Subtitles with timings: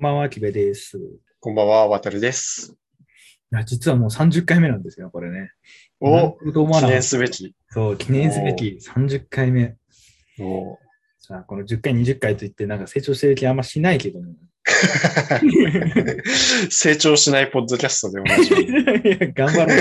[0.00, 0.96] こんばんは、きべです。
[0.96, 1.00] い
[1.40, 2.74] こんばんは、わたるです。
[3.50, 5.52] や、実はもう30回目なんですよ、これね。
[6.00, 6.46] お記
[6.86, 7.54] 念すべき。
[7.68, 9.76] そう、記念すべき30回目。
[10.40, 10.78] お
[11.18, 14.32] さあ、この10回、20回といって、なんか成長してる気あんましないけども。
[16.70, 18.62] 成長しないポッドキャストでおなじみ。
[18.64, 18.68] い
[19.20, 19.76] や、頑張ろう。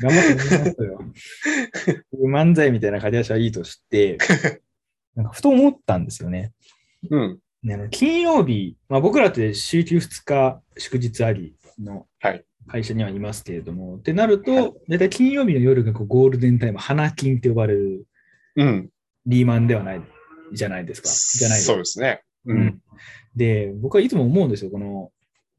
[0.00, 0.52] 頑張ってみます
[0.84, 1.02] よ。
[2.22, 4.16] 漫才みたいな書き出しはいいとして、
[5.16, 6.52] なんかふと思ったんですよね。
[7.10, 7.40] うん。
[7.62, 18.06] ねあの金曜日、まあ、僕らって週休2日祝日ありのはい会社にはいますけれども、ってなると、はい大体金曜日の夜がこうゴールデンタイム、花金って呼ばれる
[18.56, 18.90] うん。
[19.26, 20.02] リーマンではない
[20.52, 21.08] じゃないですか。
[21.38, 22.22] じゃないそうですね。
[22.46, 22.52] う。
[22.52, 22.82] うんん。
[23.36, 25.10] で、僕はいつも思うんですよ、この、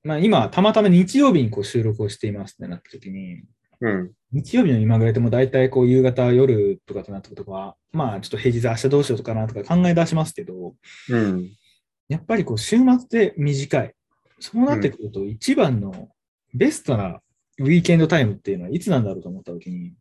[0.04, 3.44] まあ、今、たまたま日曜日にこう収録をしていますってなった時に、
[3.81, 4.12] うん。
[4.31, 10.76] 日曜日の今ぐらいでも大体こう夕方、夜とかとなったことは、まあちょっと平日明日どうしようかなとか考え出しますけど、
[11.09, 11.50] うん。
[12.12, 13.94] やっぱりこう週末で短い。
[14.42, 16.10] そうなってくると、一番の
[16.54, 17.22] ベストな
[17.58, 19.94] ウィーケンドタイムっていうのはいつなんだろうと思ったときに、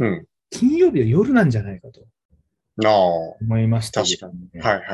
[0.00, 0.26] うん。
[0.50, 2.04] 金曜日は夜なんじゃないかと。
[3.40, 4.02] 思いました。
[4.02, 4.60] 確かに。
[4.60, 4.84] はいはい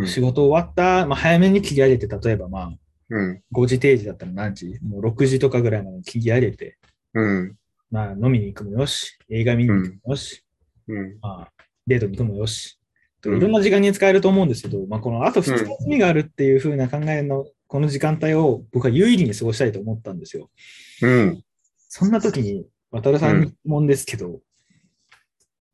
[0.00, 0.08] はい。
[0.08, 2.72] 仕事終わった、まあ、早めに切り上げて、例えばまあ
[3.10, 3.42] うん。
[3.54, 4.80] 5時定時だったら何時？
[4.82, 6.78] もう6時とかぐらいまで切り上げて、
[7.14, 7.56] うん。
[7.92, 10.42] まあ飲みに行くもよし、映画見に行くもよし、
[10.88, 11.18] うん。
[11.20, 11.52] まあ
[11.86, 12.81] デートに行くもよし、うん
[13.24, 20.50] いろんな時間に使えると思うんですけど、まあ、このあと2日休みがあるっていう風な考えのこの時間帯を僕は有意義に過ごしたいと思ったんですよ。
[21.02, 21.42] うん。
[21.88, 24.40] そんな時に、渡さんに質問ですけど、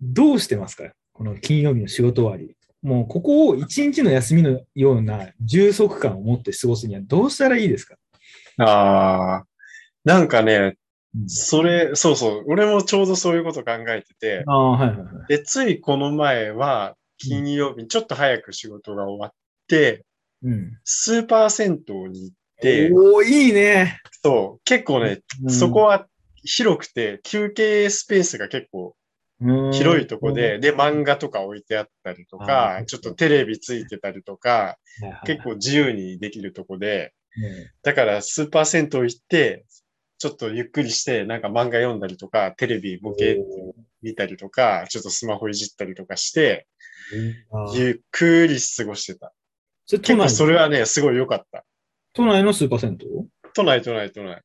[0.01, 0.93] どうしてますか？
[1.13, 2.55] この金曜日の仕事終わり。
[2.81, 7.97] もうここを一日の休みのような充足感を持って過ごすにはどうしたらいいですか、
[8.59, 9.45] ああ。
[10.05, 10.77] なんかね、
[11.17, 12.45] うんそれ、そうそう。
[12.47, 15.07] 俺もちょうどそういうこと考えてて、ああ、はいはいはい。
[15.29, 19.33] で、ついこの前は、金曜日、ちょっと早く仕事が終わっ
[19.67, 20.05] て、
[20.43, 24.01] うん、スーパー銭湯に行って、おおいいね。
[24.23, 25.51] そう、結構ね、うん。
[25.51, 26.07] そこは
[26.45, 28.95] 広くて、休憩スペースが結構
[29.73, 39.65] 広いとこで、で、漫画とか置いてあったりとあかー、ちょっとテレビついてたりとか、うん、結構自由にできるとこで、ねだからスーパー銭湯行って、
[40.19, 43.39] ちょっとゆっくりして、なんか漫画読んだりとか、テレビボケ
[44.03, 46.67] 見たりとか、ちょっとスマホいじったりとかして、
[47.75, 49.33] ゆっくり過ごしてた。
[49.87, 51.65] それ都内結構それはね、すごい良かった。
[52.15, 52.99] 都内のスーパー銭
[53.55, 54.43] 都内、都内、都内。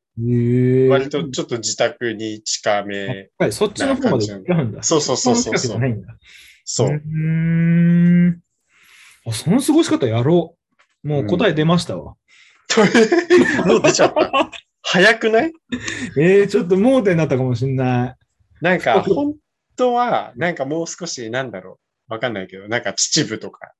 [0.90, 3.30] 割とちょっと自宅に近め。
[3.38, 4.84] はい、そっちの方まで行っちゃうんだ。
[4.84, 6.16] そうそうそうそうその近くじゃないんだ。
[6.66, 6.88] そう。
[6.90, 7.00] うー
[8.30, 8.42] ん。
[9.25, 10.56] あ、その過ごし方やろ
[11.03, 11.08] う。
[11.08, 12.16] もう答え出ましたわ。
[13.66, 14.52] もう出ちゃった。
[14.81, 15.52] 早くない？
[16.18, 18.16] えー、ちょっと盲点だったかもしんな
[18.62, 19.36] なんか、本
[19.75, 21.78] 当は、なんかもう少し、なんだろう。
[22.08, 23.74] わかんないけど、なんか秩父とか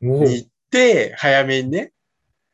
[0.00, 1.92] に行って、早めにね、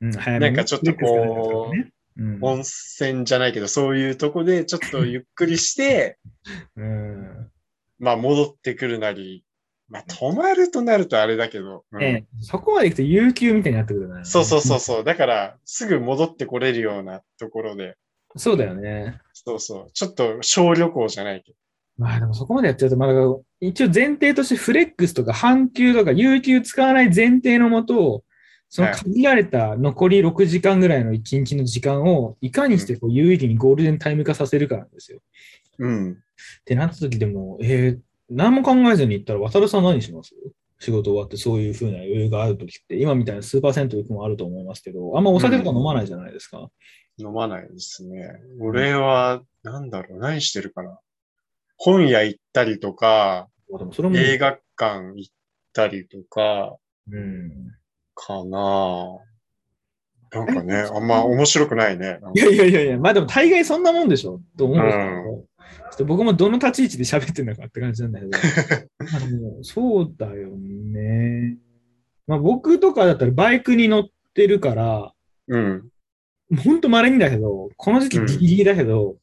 [0.00, 6.18] うん、早めになんかちょっとこうねうん温泉じゃないけど、そういうとこでちょっと ゆっくりして、
[6.76, 7.50] うん
[7.98, 9.44] まあ戻ってくるなり、
[9.88, 14.24] まあ泊まるとなるとあれだけど、うんええそこまで行くと有給みたいになってくるな。
[14.24, 15.04] そうそうそうそう。
[15.04, 17.96] だから、すぐ戻ってこれるようなところで、
[18.36, 19.20] そうだよね。
[19.32, 19.92] そうそう。
[19.92, 21.58] ちょっと小旅行じゃないけど。
[21.96, 23.12] まあでもそこまでやっちゃうと、まだ
[23.60, 28.24] 一応前提としてフレックスとか半休とか有給使わない前提のもと、
[28.68, 35.20] その限られた残り6時間ぐらいの1日の時間をいかにしてこう有意義にゴールデンタイム化させるかなんですよ。
[35.78, 36.12] うん。
[36.12, 36.16] っ
[36.64, 38.00] てなった時でも、えー、
[38.30, 40.34] 何も考えずに行ったら、渡るさん何します？
[40.80, 46.68] 仕事終わってそういう風な余裕がある時って、今みたいなスーパー銭湯行くもあると思いますけど、あんまお酒とか飲まないじゃないですか。
[47.18, 48.28] 飲まないですね。
[48.58, 50.98] 俺は、なんだろう、何してるかな。
[51.84, 53.48] 本屋行ったりとか、
[54.14, 55.32] 映画館行っ
[55.74, 56.78] たりとか、
[57.10, 57.50] うん。
[58.14, 59.18] かな
[60.32, 62.20] なんかね、あんま面白くないね。
[62.34, 64.78] いやいやいやいや、まあでも大概そんなもんでしょと思う？
[64.78, 65.44] んですけど、ちょ
[65.92, 68.30] っと僕もどの立ち位置で喋ってるのかって感じなんだけど、
[69.12, 71.58] まあでもそうだよね。
[72.26, 75.12] まあ僕とかだったらバイクに乗ってるから、
[75.48, 75.90] うん。
[76.64, 79.16] ほんと稀にだけど、この時期ギリギリだけど、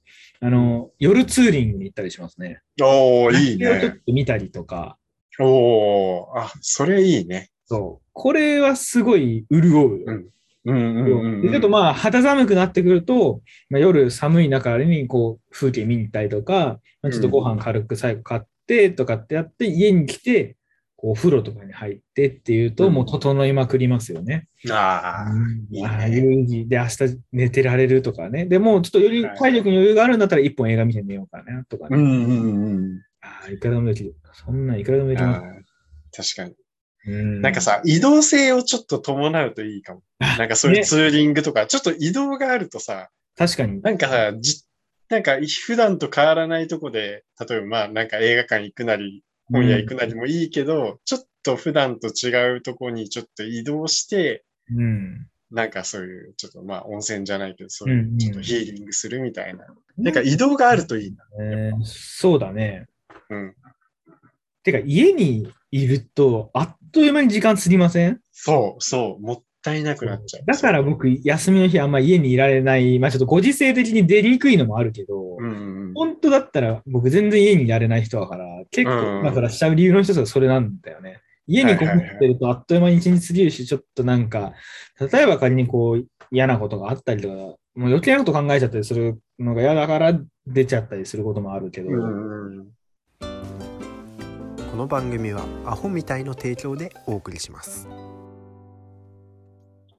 [0.43, 2.61] あの、夜ツーリングに行ったりしますね。
[2.81, 3.95] おー、いいちょっね。
[4.05, 4.97] と見たりとか、
[5.39, 7.49] おー、あ、それいいね。
[7.65, 8.07] そう。
[8.11, 10.03] これはすごい潤う。
[10.05, 10.25] うん
[10.65, 11.41] うんうんうん。
[11.43, 20.57] でちょっとまあ肌寒くなってくると、まあ、夜寒い中にこう風景見に行ったりとか、まあ、ちょっとご飯軽く最後買ってとかってやって家に来て、
[21.03, 24.47] お風呂とかに入ってっていうと、うんもう整いまくりますよね。
[24.69, 25.31] ああ、
[25.71, 28.45] いいねああいう日で明日寝てられるとかね。
[28.45, 31.97] でもうちょっとより体力に余裕があるんだったら一本映画見て寝ようかなとかね。
[31.97, 33.01] うんうんうん。
[33.21, 34.15] ああいくらでもできる。
[34.33, 35.37] そんなんいくらでもできます。
[35.39, 36.55] あー確かに。
[37.07, 40.03] うんなんか、さ、移動性をちょっと伴うといいかも。
[40.19, 43.81] なんかそういうねツーリングとか、ちょっと移動があるとさ、確かに。
[43.81, 44.63] なんかさ、じ、
[45.09, 55.27] なんか普段と変わらないとこで、例えばまあなんか映画館行くなり、本屋行くなりもいいけど、ちょっと普段と違うとこにちょっと移動して、うん。
[55.51, 59.65] なんかそういう、ちょっとまあ温泉じゃないけど、そううんうんいうちょっとヒーリングするみたいな。
[59.97, 61.25] なんか移動があるといいな。
[61.41, 62.87] えーそうだね。
[63.29, 63.55] うん。
[64.63, 68.21] てか、家にいると、あっという間に時間過ぎません？
[68.31, 70.45] そう、そう、もったいなくなっちゃう。
[70.45, 72.99] だから僕、休みの日あんま家にいられない。
[72.99, 75.93] まあちょっとご時世的に出にくいのもあるけど、うんうんうん。
[75.93, 81.19] 本当だったら僕全然家にいられない人だから、結構、うんだからしちゃう理由の一つがそれなんだよね。
[81.47, 84.53] 家にこもってるとあっという間に一日過ぎるし、ちょっとなんか、
[84.99, 91.95] 例えば仮にこう嫌なことがあったりとか、もう余計なこと考えちゃったりするのが嫌だから出ちゃったりすることもあるけど、こ
[94.77, 97.87] の番組はアホみたいの提供でお送りします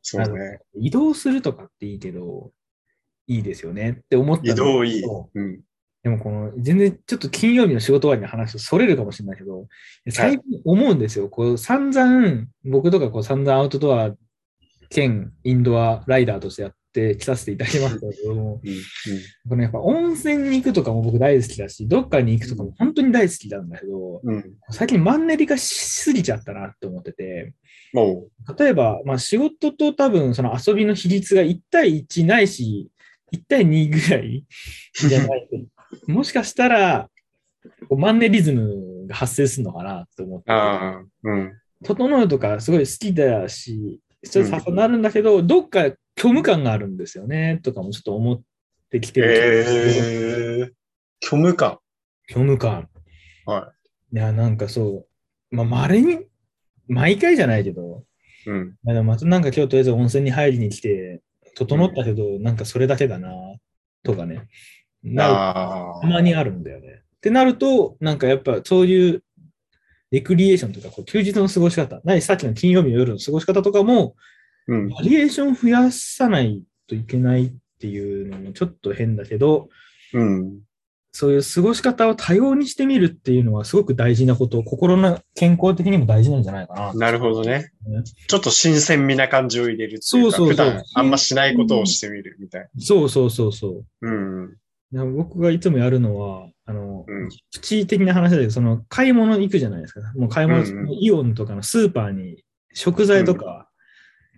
[0.03, 0.59] そうね。
[0.75, 2.51] 移動するとかっていいけど、
[3.29, 5.01] いいですよねって思った移動いい。
[5.01, 5.61] そうん。
[6.03, 9.69] でもこの、全然ちょっと金曜日の仕事終わりの話とそれるかもしれないけど、
[10.11, 11.29] 最近思うんですよ。
[11.29, 14.11] こう散々、僕とかこう散々アウトドア
[14.91, 18.73] 兼インドアライダーとしてやってきさせていただきましたけども、うん
[19.49, 24.35] このやっぱ温泉に行くとかも僕大好きだし、どっかに行くとかも本当に大好きなんだけど、うん。
[24.35, 24.55] うん。
[24.71, 27.55] 最近マンネリ化しすぎちゃったなって思ってて、
[27.93, 28.27] も
[28.59, 32.89] 例えば、まあ仕事と多分その遊びの比率が1対1ないし、
[33.33, 34.45] 1対2ぐらい
[34.95, 35.49] じゃない
[36.07, 37.09] と、 もしかしたら、
[37.91, 40.53] マンネリズムが発生するのかなって思って
[41.25, 41.53] う、ん。
[41.85, 48.41] 整うとかすごい好きだし、ちょっと刺さなるんだけど、どっか虚無感があるんですよね、とかもちょっと思っ
[48.91, 50.69] てきてる。
[50.69, 50.73] ええ
[51.25, 51.79] 虚無感。
[52.29, 52.89] 虚無感。。
[53.47, 53.73] は
[54.13, 55.07] いや、なんかそ
[55.51, 56.27] う、まあ、稀に、
[56.89, 58.05] 毎回じゃないけど、
[58.47, 58.75] うん。
[58.83, 61.23] まあ、またなんか今日とりあえず温泉に入りに来て、
[61.55, 63.31] 整ったけど、なんかそれだけだな、
[64.03, 64.49] とかね。
[65.03, 67.03] なたまにあるんだよね。
[67.17, 69.25] ってなると、なんかやっぱそういう
[70.11, 74.15] レクリエーションとか、こう休日の過ごし方、何さっきの金曜日の夜の過ごし方とかも、
[74.69, 74.89] うん。
[74.89, 79.69] バリエーション増やさないといけないっていうのもちょっと変だけど、
[80.13, 80.61] うん。
[81.15, 86.95] そういう過ごし方を多様にしてみるっていうのはすごく大事なこと、心の健康的にも大事なんじゃないかな。
[86.95, 88.03] なるほどねね。
[88.29, 90.07] ちょっと新鮮味な感じを入れるっていうか。
[90.07, 94.07] そうそうそう普段あんましないことをしてみるみたいそうそうそうそう。
[94.07, 94.13] な。
[94.13, 94.57] うん。
[94.95, 100.01] いや僕がいつもやるのは、あの、うんプチ的な話だけど、その買い物行くじゃないですか。
[100.17, 102.43] もう買い物、うんうんイオンとかのスーパーに
[102.73, 103.69] 食材とか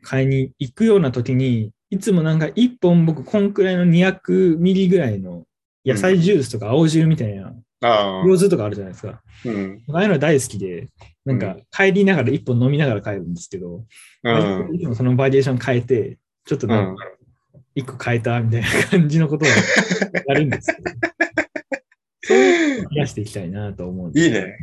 [0.05, 5.45] 買いに行くような時に、いつもなんか1本僕こんくらいの200ミリぐらいの
[5.85, 8.27] 野菜ジュースとか青汁みたいな、ああ。
[8.27, 9.21] 用酢とかあるじゃないですか。
[9.45, 9.83] うん。
[9.93, 10.89] ああいうの大好きで、
[11.25, 13.85] なんか帰りながら1本飲みながら帰るんですけど、
[14.23, 14.75] うん。
[14.75, 17.05] いつもそのバリエーション変えて、ちょっとなんか
[17.77, 20.91] 1個変えたみたいな感じのことをやるんですけど、
[22.25, 24.56] そういうのを増やしていきたいなと思ういいね。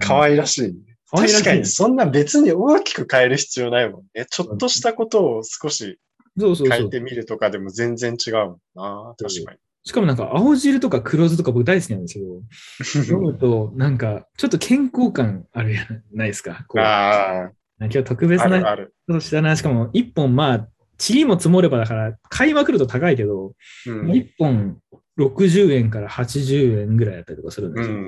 [0.00, 0.76] 可愛らしい
[1.10, 4.26] 確かに、そんな別に大きく変える必要ないもんね。
[4.28, 5.98] ちょっとしたことを少し。
[6.38, 6.52] 変
[6.86, 9.14] えてみるとかでも全然違うもんな。
[9.18, 9.58] 確かに。
[9.84, 16.64] しかもなんか青汁とか黒酢とか僕大好きなんですけど、 飲むとなんかちょっと健康感あるじゃないですか？
[16.68, 18.76] こうあ今日特あ、別な。
[19.06, 19.54] ことしたな。
[19.56, 20.68] しかも1本まあ、
[20.98, 23.54] 塵も積もればだから買いまくると高いけど、
[23.86, 24.10] うん。
[24.10, 24.78] 1本
[25.18, 27.94] 60円から80円ぐらいだったりとかするんですよ。
[27.94, 28.04] うん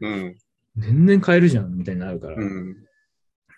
[0.00, 0.36] うん。
[0.78, 2.76] 全然買えるじゃんみたいになるから、うん。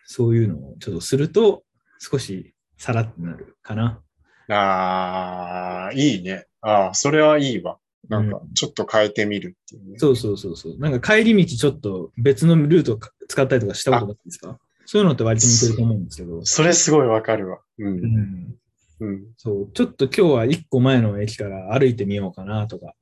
[0.04, 1.62] そういうのをちょっとすると
[1.98, 4.00] 少しさらってなるかな。
[4.48, 6.46] ああ、いいね。
[6.60, 7.78] ああ、それはいいわ。
[8.08, 9.98] なんか、ちょっと変えてみるっていうね。
[9.98, 10.78] そうそうそうそう。
[10.78, 12.98] なんか帰り道ちょっと別のルートを
[13.28, 14.58] 使ったりとかしたことないですか？
[14.86, 16.44] そういうのって割と似てると思うんですけど。
[16.44, 17.60] それすごいわかるわ。
[17.78, 17.88] う。
[17.88, 18.54] うんん。
[19.00, 19.26] うん。
[19.36, 19.72] そう。
[19.72, 22.94] ちょっと今日は一個前の駅から歩いてみようかなとか、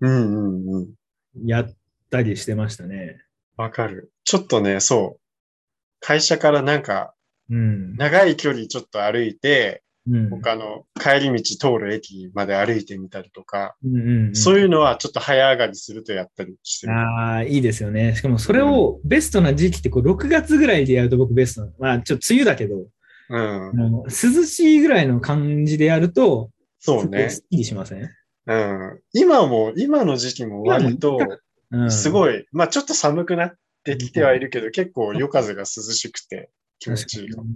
[0.00, 0.88] うんうんうん。
[1.46, 1.74] やっ
[2.10, 3.22] たりしてましたね。
[3.60, 4.12] わかる。
[4.24, 5.20] ちょっとね、そう。
[6.00, 7.14] 会社からなんか、
[7.50, 7.96] うん。
[7.96, 10.30] 長い距離ちょっと歩いて、うん。
[10.30, 16.94] 他の帰り道通る駅まで歩いてみたりとか、うんうんうんそういうのはちょっと早上がりするとやったりしてる。
[16.94, 18.16] ああ、いいですよね。
[18.16, 21.72] しかもそれをベストな時期ってこう6月ぐらいでやると僕ベストな。
[21.78, 22.86] まあちょっと梅雨だけど、
[23.28, 24.10] うん涼
[24.44, 27.42] しいぐらいの感じでやると、そうねす。
[27.42, 28.08] っきりしません？
[28.46, 29.00] うん。
[29.12, 31.18] 今も、今の時期も割と、
[31.70, 31.86] うん。
[31.86, 31.90] い。
[31.90, 37.48] すごい、まあちょっと寒くなってきてはいるけど、結構夜風が涼しくて 気持ちいいかも。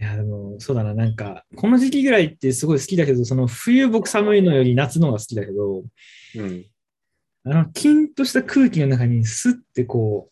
[0.00, 5.84] いや、でも、そうだな、なんか、この時期ぐらいってすごい好きだけど、その冬僕寒いのより夏の方が好きだけど、
[6.34, 6.66] うん。
[7.44, 10.30] あの、キンとした空気の中にスッてこ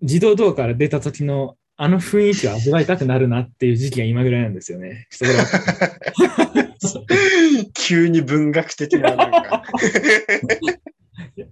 [0.00, 5.08] う、自動ドアから出た時のあの雰囲気を味わいたくなるなっていう時期が今ぐらいなんですよね。
[7.74, 9.62] 急に文学的ななんか。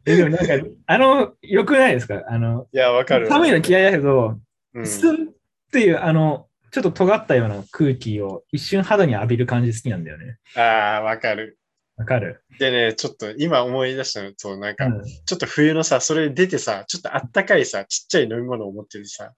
[0.05, 0.55] えでもなんか、
[0.87, 2.23] あの、良くないですか？
[2.29, 3.29] あの、いや、わかる。
[3.29, 4.41] 寒いの嫌いだけど、
[4.75, 5.33] うんスンっ
[5.73, 10.39] ていう、あの、ちょっと尖ったような空気を一瞬肌に浴びる感じ好きなんだよね。
[10.57, 11.59] ああ、わかる。
[11.99, 19.35] わかる、でね、ちょっと今思い出したのと、なんか、うんちょっと冬のさ、それ出てさ、ちょっとあったかいさ、ちっちゃい飲み物を持ってるさ、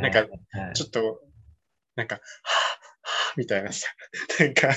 [0.00, 0.24] なんかは
[0.70, 1.20] いちょっと、
[1.96, 2.22] なんか、はぁ、
[3.36, 3.86] みたいなさ、
[4.40, 4.70] なんか、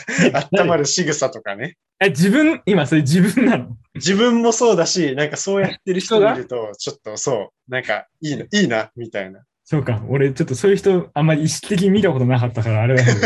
[0.54, 1.78] 温まる仕草とかね。
[2.00, 3.78] え、自分、今それ自分なの？
[3.96, 9.44] 自分もそうだし、なんかそうやってる人見ると、 ちょっとそう、なんか、いいな、いいな、みたいな。
[9.64, 10.04] そうか。
[10.10, 13.20] 俺、ちょっとそういう人、あんまり意識的に見たことなかったから、あれだけど。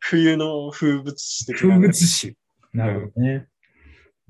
[0.00, 2.34] 冬の風物詩的風なね、物詩。
[2.72, 3.46] なるほどね。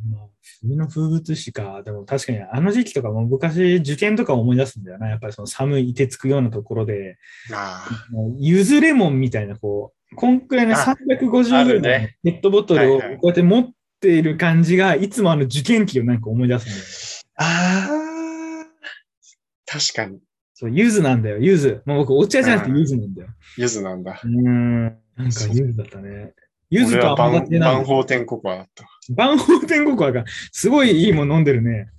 [0.03, 0.29] まあ、
[0.61, 1.83] 冬の風物詩か。
[1.85, 5.09] でも確かにあの時期とかも昔受験とか思い出すんだよな。
[5.09, 7.17] やっぱりその寒い、凍てつくようなところで、
[8.39, 13.71] ゆずレモンみたいな、こう、こんくらいのあ350あぐらいのペットボトルをこうやって持っ
[14.01, 16.87] ている感じが、いつもあの受験期をなんか思い出すんだよね。
[17.37, 20.21] あー、確かに、
[20.55, 21.83] そう、ゆずなんだよ、ゆず。
[21.85, 23.29] もう僕、お茶じゃなくてゆずなんだよ。
[23.57, 24.27] ゆずなんだう。
[24.27, 24.85] ーん。
[25.17, 26.35] なんかゆずだったね。
[26.75, 27.83] ゆずと甘万。
[27.83, 28.85] 宝天ココアだった。
[29.15, 31.87] 万宝天ココアが、すごいいいもん飲んでるね。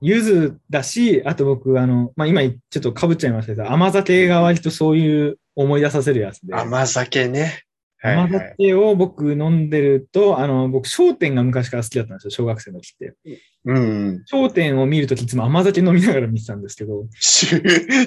[0.00, 6.54] ゆずだし、あと僕、あの、まあ、今ちょっと被っちゃいましたけど、甘酒が割とそういう思い出させるやつで。
[6.54, 7.64] 甘酒ね。
[8.02, 13.14] はい甘はい、酒を僕飲んでると、あの、僕、商店が昔から好きだったんですよ、小学生の時って。
[13.26, 14.22] うんうん。
[14.24, 17.46] 商店を見るときいつも甘酒飲みながら見てたんですけど、し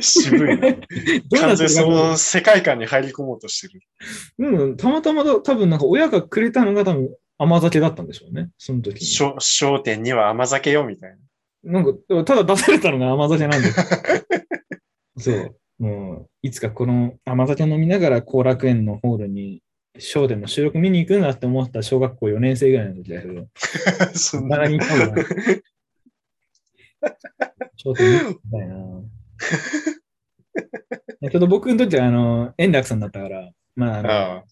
[0.02, 0.74] 渋いな
[1.40, 3.82] 完全にその世界観に入り込もうとしてる。
[4.40, 11.16] うん、たまたまだ多分なんか親がくれたのが多分甘酒だったんでしょうね、その時商店には甘酒よ、みたい
[11.64, 11.82] な。
[11.82, 13.80] なんか、ただ出されたのが甘酒なんです。
[15.18, 15.56] そう。
[15.80, 19.63] もう、いつかこの甘酒飲みながら後楽園のホールに、
[20.00, 23.48] 商店の収録見に行くんだって思った小学校4年生ぐらいの時だけど、
[24.16, 25.24] そんなに行ったのが
[27.78, 28.76] 商店見たいな。
[31.32, 34.44] ちょっと僕にとっては、あの、円楽さんだったから、まあ、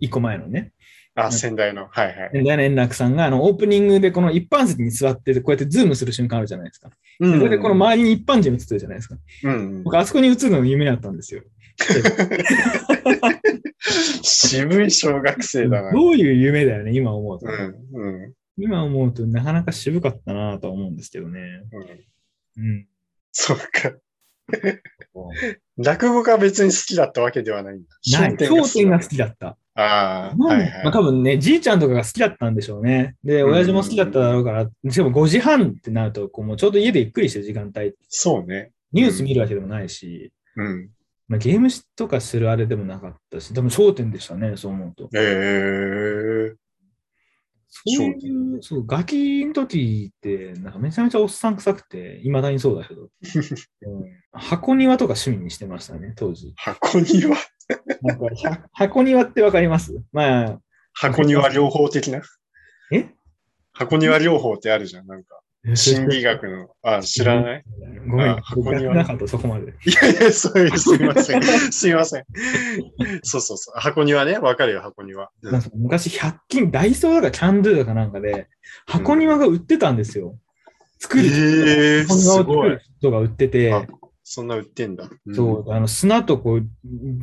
[0.00, 0.72] 一個前のね、
[1.14, 1.88] あ、あ仙台の。
[1.90, 2.30] はいはい。
[2.34, 6.90] 円楽円楽さんが、あの、オープニングでこの一般席に座ってて、こうやってズームする瞬間あるじゃないですか。
[7.20, 9.16] うでそれでこの周りに一般人映ってるじゃないですか。
[9.44, 11.42] うん、僕、あそこに映るのが夢だったんですよ。
[14.22, 15.92] 渋い小学生だな。
[15.92, 17.46] どういう夢だよね、今思うと。
[17.46, 21.64] うん、うん、今思うとなかなか渋かったなとは思うんですけどね。
[22.56, 22.64] うん。
[22.64, 22.86] うん。
[23.32, 23.92] そうか。
[25.78, 28.20] 落語が別に好きだったわけではないんだ。
[28.20, 28.36] ない。
[28.38, 29.08] 商商店が好き。
[29.10, 29.56] きだった。
[29.74, 30.70] ああ、まあはいはい。
[30.84, 33.16] まあ多分ね、じいちゃんとかが好きだったんでしょうね。
[33.24, 38.72] で、うん親父も好きだっただろうから、しかも5時半ってなると、こうもうちょうど家でゆっくりしてる時間帯、そうね。
[38.92, 40.90] ニュース見るわけでもないし、うん。
[41.32, 45.08] まあ、ゲームとかするあれでもなかったし、でも商店でしたね、そう思うと。
[45.14, 46.54] ええ
[47.74, 53.08] そういう、そう、ガキの時って、なんかめちゃめちゃおっさん臭くて、未だにそうだけど、
[53.86, 54.04] うん。
[54.32, 56.52] 箱庭とか趣味にしてましたね、当時。
[56.56, 57.34] 箱庭？
[58.02, 59.98] なんかは箱庭ってわかります？
[60.12, 60.60] まあ、
[60.92, 62.20] 箱庭療法的な？
[62.92, 63.08] え？
[63.72, 65.06] 箱庭療法ってあるじゃん。
[65.06, 65.40] なんか、
[65.74, 66.68] 心理学の。
[66.82, 67.64] あ、知らない？
[68.08, 69.66] ごめんあ、箱庭なかった、そこまで。
[69.66, 71.42] いやいや、そういう、すいません。
[71.42, 72.24] すいません。
[73.22, 73.78] そうそうそう。
[73.78, 74.38] 箱庭ね。
[74.38, 75.30] わかるよ、箱庭。
[75.42, 78.48] うん昔、100均、ダイソーだかキャンドゥだかなんかで、
[78.86, 80.36] 箱庭が売ってたんですよ。
[80.98, 81.26] 作る。
[81.26, 82.80] ええ箱庭を作る。
[82.98, 83.86] 人が売ってて、あ
[84.24, 85.04] そんな売ってんだ。
[85.04, 86.66] んそう、あの、砂とこう、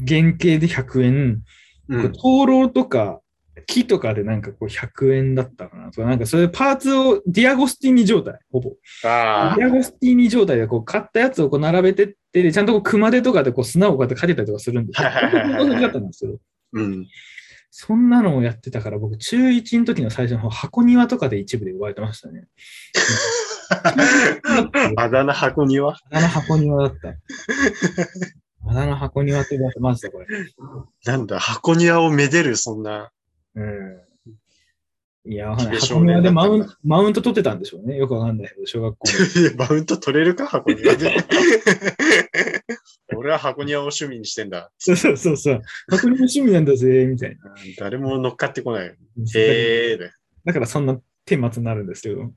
[0.08, 1.44] 原型で100円、
[1.90, 2.12] うん。
[2.14, 3.20] 灯籠とか
[3.66, 8.72] 木とかでなんかこう100円だったかなとか、なんかそういうパーツをディアゴスティーニ状態、ほぼ。
[9.04, 15.10] あディアゴスティーニ状態でこう買ったやつをこう並べてって、でちゃんとこう熊手とかでこう砂をこうやってかけたりとかするんですよ。
[15.10, 16.38] だったんですけど。
[16.74, 17.08] うん。
[17.72, 22.48] そんなのをやってたから、僕、中1の時の最初の方、箱庭とかで一部で呼ばれてましたね。
[24.98, 25.96] あだ名箱庭？
[26.12, 27.10] あの箱庭だった。
[28.70, 30.26] あだ名箱庭って言われてました、これ。
[31.06, 33.12] なんだ、箱庭をめでる、そんな。
[33.56, 34.02] うん。
[35.26, 35.76] いや、わかんない。
[35.76, 37.98] でしょ箱でマウンマウント取ってたんでしょうね。
[37.98, 39.68] よくわかんないけど、小学校の。
[39.68, 40.48] マウント取れるか？
[40.48, 41.16] 箱庭で。
[43.16, 44.72] 俺は箱庭を趣味にしてんだ。
[44.78, 45.62] そうそうそうそう。
[45.90, 47.54] 箱庭趣味なんだぜ、みたいな。
[47.78, 48.94] 誰も乗っかってこないよ。
[48.94, 50.12] へえーで。
[50.46, 50.94] だからそんな
[51.26, 52.32] 顛末になるんですけど。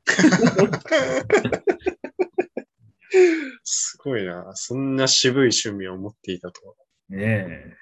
[3.65, 4.51] すごいな。
[4.55, 6.75] そんな渋い趣味を持っていたとは。
[7.11, 7.77] ね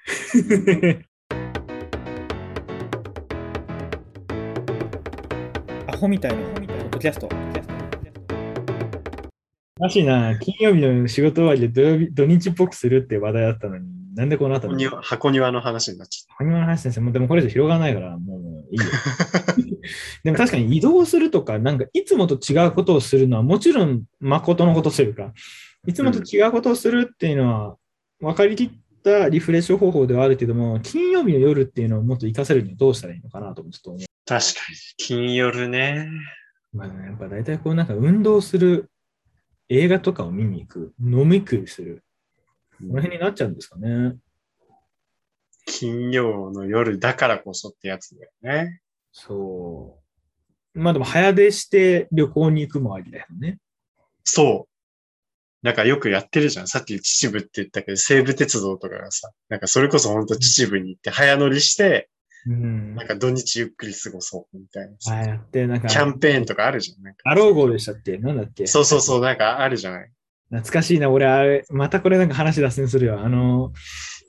[0.83, 1.05] え。
[6.01, 7.29] ホみたいな、ポッドキャスト。
[9.79, 10.35] おかしいな。
[10.39, 17.05] 金曜日の仕事終わりで土曜日土日っぽくするって話題だったのに、なんでこの後箱庭箱庭の話になっちゃっ箱庭の話ですね。
[17.05, 18.39] もうでもこれ以上広がらないから、もう
[18.71, 18.85] いいよ。
[20.23, 25.33] でも確かに移動するとか、なんかいつもと違うことをするのはもちろん誠のことというか、
[25.87, 27.77] いつもと違うことをするっていうのは
[28.19, 28.71] 分かりきっ
[29.03, 34.10] たリフレッシュ方法ではあるけども、金曜日の夜っていうのをもっと活かせるにはどうしたらいいのかなとちょっと思う。
[34.31, 34.39] た。
[34.39, 34.77] 確かに。
[34.97, 36.07] 金夜ね。
[36.73, 38.89] まあね、やっぱ大体こうなんか運動する、
[39.69, 42.03] 映画とかを見に行く、飲み食いする、
[42.79, 44.15] この辺になっちゃうんですかね。
[45.65, 48.81] 金曜の夜だからこそってやつだよね。
[49.13, 49.97] そ
[50.75, 50.79] う。
[50.79, 53.59] まあでも早出して旅行に行くもありだよね。
[54.23, 55.65] そう。
[55.65, 56.67] なんかよくやってるじゃん。
[56.67, 62.09] さっき秩父って言ったけど、西武鉄道とかがさ、なんかそれこそ本当秩父に行って早乗りして、
[62.47, 63.07] うんなん。
[63.07, 65.13] か土日ゆっくり過ごそうみたいなさ。
[65.13, 67.03] ああやって、なんか、キャンペーンとかあるじゃん。
[67.03, 68.17] なんかアロー号でしたっけ？
[68.17, 68.67] なんだっけ？
[68.67, 70.11] そうそうそう、なんかあるじゃない。
[70.49, 73.21] 懐かしいな、俺、あれ、またこれなんか話脱線するよ。
[73.21, 73.71] あの、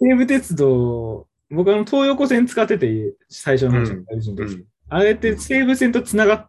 [0.00, 6.48] 西武鉄道、僕あの、東横線使ってて、最初の話の大事の時、うんあれって西武線と繋がっ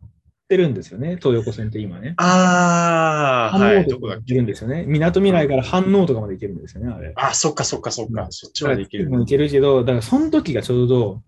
[0.49, 2.13] てるんですよね、東横線って今ね。
[2.17, 3.87] ああ、はい。
[3.87, 4.33] どこだっけ？
[4.35, 4.83] るんですよね。
[4.85, 7.13] 港未来から飯能とかまで行けるんですよね、あれ。
[7.15, 8.27] あ、そっかそっかそっか。
[8.31, 9.09] そっちまで行ける。
[9.09, 11.23] も行けるけど、だからその時がちょうど、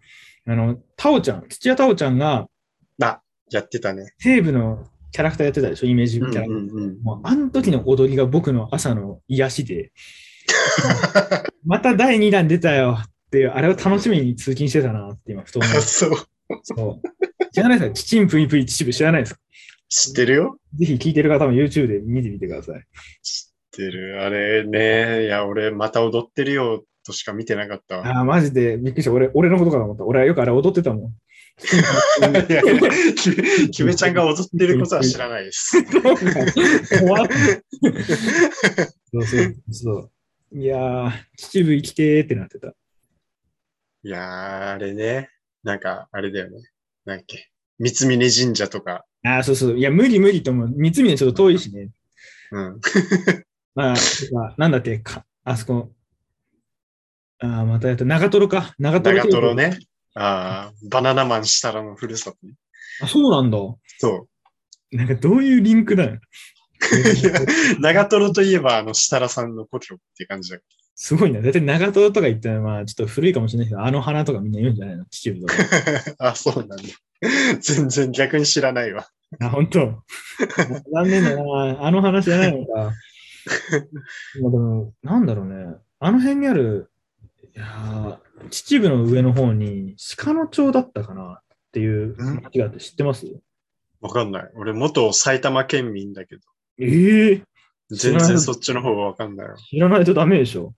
[0.47, 2.47] あの、タオちゃん、土屋タオちゃんが
[3.01, 3.21] あ、
[3.51, 4.13] やってたね。
[4.19, 6.53] 西武のキャラクターやってたでしょ、イメージキうんャラクター。
[6.53, 7.01] うんうん。
[7.01, 9.91] もうあの時の踊りが僕の朝の癒しで、
[11.65, 15.71] また第2弾出たよっていう、あれを楽しみに通勤してたなって今、ふと思い。
[15.81, 16.11] そう。
[16.63, 17.93] そう知らないですか？
[17.95, 19.39] チチンプイプイ秩父知らないですか？
[19.89, 22.83] 知ってるよぜひ聞いてる方も YouTube で見てみてください。
[23.23, 24.21] 知ってる。
[24.23, 25.25] あれね。
[25.25, 28.07] いや、俺また踊ってるよとしか見てなかったわ。
[28.07, 28.77] ああ、マジで？
[28.77, 29.11] びっくりした。
[29.11, 30.03] 俺、俺のことかと思った。
[30.05, 31.11] 俺はよくあれ踊ってたもん。
[31.11, 32.61] いや、
[33.15, 35.81] ききめちゃんが踊ってることは知らないです。
[36.99, 37.27] 怖っ
[39.13, 40.11] そうそうそ
[40.51, 40.59] う。
[40.59, 42.73] いやー、秩父生きてーってなってた。
[44.03, 45.29] いやー、あれね。
[45.63, 46.57] なんか、あれだよね。
[47.05, 47.49] なんだっけ。
[47.79, 49.05] 三峯神社とか。
[49.23, 49.77] ああ、そうそう。
[49.77, 50.69] いや、無理無理と思う。
[50.75, 51.89] 三峰ちょっと遠いしね。
[52.51, 52.79] うん。
[53.75, 53.95] まあ、
[54.57, 55.94] なんだって、かあそこ。
[57.39, 58.05] ああ、またやった。
[58.05, 58.73] 長瀞か。
[58.79, 59.15] 長瀞。
[59.15, 59.55] 長瀞。
[59.55, 59.79] ね。
[60.15, 62.53] ああ、バナナマン設楽のふるさとね。
[63.01, 63.57] あ、そうなんだ。
[63.99, 64.27] そ
[64.91, 66.19] なんかどういうリンクだよ。
[67.79, 70.59] 長瀞といえば、あの、設楽さんの故郷っていう感じだ。
[70.95, 71.41] すごいな。
[71.41, 76.15] だって長瀞とか言ったら、まあ、ちょっと古いかもしれないけど、あの花とかみんな言うんじゃないの秩父とか。
[76.29, 76.83] あ、そうなんだ。
[77.59, 79.07] 全然逆に知らないわ。
[79.41, 80.03] あ、本当？
[80.93, 81.85] 残念だな。
[81.85, 82.93] あの話じゃないのか。
[84.41, 85.75] まあでも、なんだろうね。
[85.99, 86.89] あの辺にある、
[87.55, 93.25] いやー秩父の上の方に鹿野町だったかなっていう町があって知ってます？
[94.01, 94.51] わかんない。
[94.55, 96.41] 俺、元埼玉県民だけど、
[96.79, 97.43] ええ
[97.89, 99.55] 全然そっちの方がわかんないわ。
[99.55, 100.73] 知らないとダメでしょ？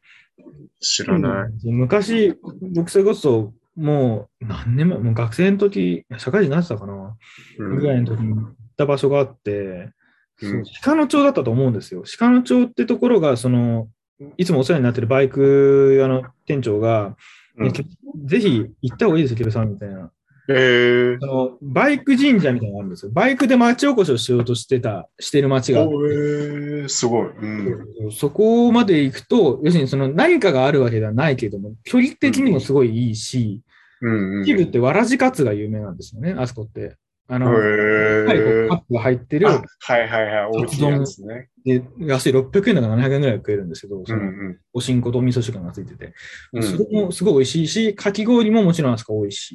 [0.79, 1.67] 知らない。
[1.67, 2.35] うん昔、
[2.73, 7.17] 僕それこそ、もう何年前、もう学生の時、社会人になってたかな、
[7.57, 9.89] うんぐらいの時に行った場所があって、
[10.41, 12.03] うん鹿野町だったと思うんですよ。
[12.19, 13.89] 鹿野町ってところが、その、
[14.37, 17.15] いつもお世話になってるバイク屋の店長が、
[17.57, 17.73] うん
[18.25, 20.11] ぜひ行った方がいいですよ、ケルさんみたいな。
[20.49, 23.11] えーそのバイク神社みたいなのがあるんですよ。
[23.11, 27.27] バイクで町おこしをしようとしてた、してる町があっておえー、すごい。
[27.27, 28.11] うん。
[28.11, 33.61] そこまで行くと、要するにその何かがあるわけではないけれども、距離的にもすごいいいし、
[34.01, 34.63] うん、うん。
[34.63, 36.95] ってわらじカツが有名なんですよね、あそこって。
[37.29, 40.45] あの、へはい、こうーカツが入ってる、あはいはいはい。
[40.51, 41.49] 大きいやつね。
[41.65, 46.13] で安い600円だか700円ぐらい食えるんですけど、そのうんおしんことお味噌汁がついてて、
[46.53, 46.63] うん。
[46.63, 49.51] それもすごい美味しいし、かき氷ももちろんあそこ美味し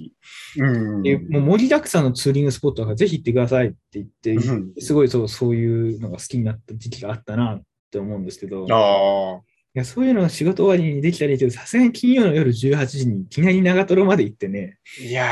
[0.57, 0.61] い。
[0.61, 1.03] うん。
[1.03, 9.41] でもう盛りだくさんのツーリングスポットだからぜひ行ってくださいって言って、うんすごいそうそういうのが好きになった時期があったなって思うんですけど、いああ。
[9.75, 15.25] やそういうのが仕事終わりにできたらいいけど、さすがに金曜の夜18時にいきなり長瀞まで行ってね、いや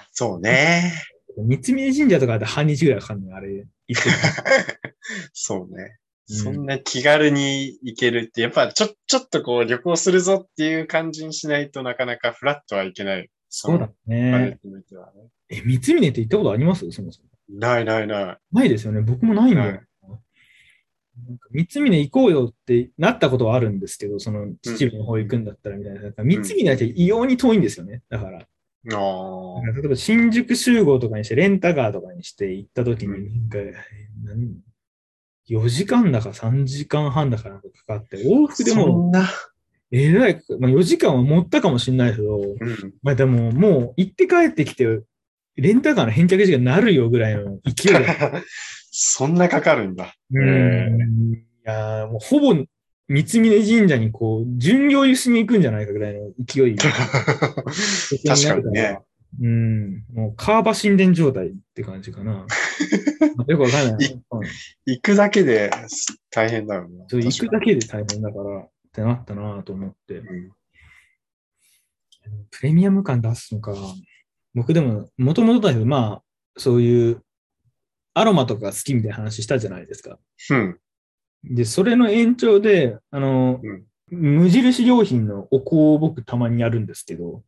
[0.00, 0.92] ー、そうね。
[1.36, 4.08] 三峯神社とかで半日ぐらいかかるのよあれ、行って
[5.32, 5.98] そうね。
[6.28, 13.28] うんそんな気軽に行けるって、やっぱちょ、ちょっとこう旅行するぞっていう感じにしないとなかなかフラットはいけない。
[13.50, 14.58] そうだね。
[15.50, 16.90] え、三峯って行ったことあります？
[16.92, 17.28] そもそも。
[17.50, 18.38] ないないない。
[18.52, 19.02] ないですよね。
[19.02, 19.66] 僕もないんだよ。
[19.66, 19.80] はい
[21.26, 26.00] なんか三峯行こうよってなったことはあるんですけど、その秩父の方行くんだったらみたいな。
[26.00, 28.02] なんか三峯だけ異様に遠いんですよね。
[28.08, 28.46] だから。
[28.92, 29.72] ああ。
[29.72, 33.58] 例えば新宿集合とかにして、レンタカーとかにして行った時に、うなんか、
[34.24, 34.56] 何
[35.48, 39.28] ？4時間だか3時間半だかなんかかかって、往復でそもんな。
[39.90, 42.94] えらい、まあ、4時間は持ったかもしれないけど、うん。
[43.02, 45.00] まあでももう行って帰ってきて、
[45.56, 48.06] レンタカーの返却時間になるよぐらいの勢いで
[48.90, 50.14] そんなかかるんだ。
[50.32, 51.32] うん。
[51.32, 52.54] いやーもうほぼ
[53.08, 56.76] 三峯神社にこう、巡業しに行くんじゃないかぐらいの勢い。
[56.78, 59.00] 確かにね。
[59.40, 60.04] うん。
[60.12, 62.46] もう、カーバ神殿状態って感じかな。
[63.46, 64.22] よくわかんない。
[64.86, 65.70] い行くだけで
[66.30, 67.04] 大変だよな。
[67.08, 67.74] そう行くだけ。
[67.74, 70.18] けで大変だからってなったなと思って。
[70.18, 70.50] うん
[72.50, 73.74] プレミアム感出すのか。
[74.54, 76.22] 僕でも、もともとだけど、まあ、
[76.56, 77.22] そういう
[78.14, 80.18] アロマとか好きみたいな話したじゃないですか。
[80.50, 80.78] うん。
[81.44, 87.42] で、それの延長で、あの、うん無印良品のお香を僕たまにやるんですけど、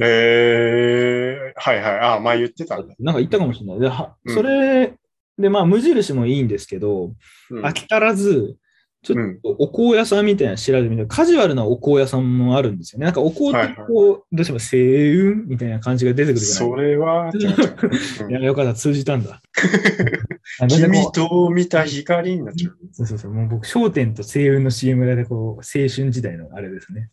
[0.00, 1.98] えー、はいはい。
[2.00, 2.94] あ、前言ってたんだ。
[2.98, 3.80] なんか言ったかもしれない。
[3.80, 4.94] で、はうんそれ
[5.38, 7.12] で、まあ、無印もいいんですけど、
[7.50, 8.56] うん飽き足らず、
[9.02, 13.06] ちょっとお香屋さんみたいなの調べてみたら、カジュアルなお香屋さんもあるんですよね。
[13.06, 14.76] なんかお香ってこう、どうしても星
[15.16, 17.36] 雲みたいな感じが出てくるじゃないそれは、う
[18.30, 19.42] いや、よかった、通じたんだ。
[20.68, 22.76] 君と見た光になっちゃう。
[22.92, 27.10] そうそうそう、もう僕、商店と星雲の CM でこう、青春時代のあれですね。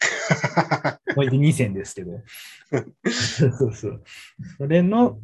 [1.15, 2.21] これで2選ですけど。
[3.09, 4.03] そうそう。
[4.59, 5.17] それの、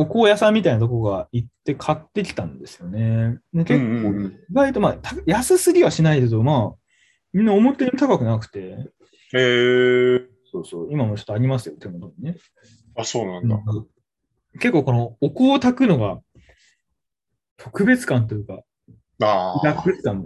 [0.00, 3.38] お香屋さんみたいなとこが行って買ってきたんですよね。
[3.52, 6.74] で結構、意外とまあ、た安すぎはしないけど、まあ、
[7.34, 8.90] みんな思ったより高くなくて、
[9.34, 12.36] えー、そうそう、今もちょっとありますよ、手元にね。
[12.96, 13.58] あ、そうなんだ。
[14.54, 16.18] 結構このお香を炊くのが
[17.58, 18.62] 特別感というか。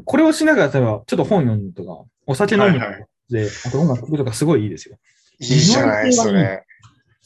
[0.05, 4.99] これをしながら、例えばちょっと本読むとか、お酒飲むとかはいはで、あと音楽聴くとかすごいいいですよ。
[5.41, 6.65] いいじゃない、それ。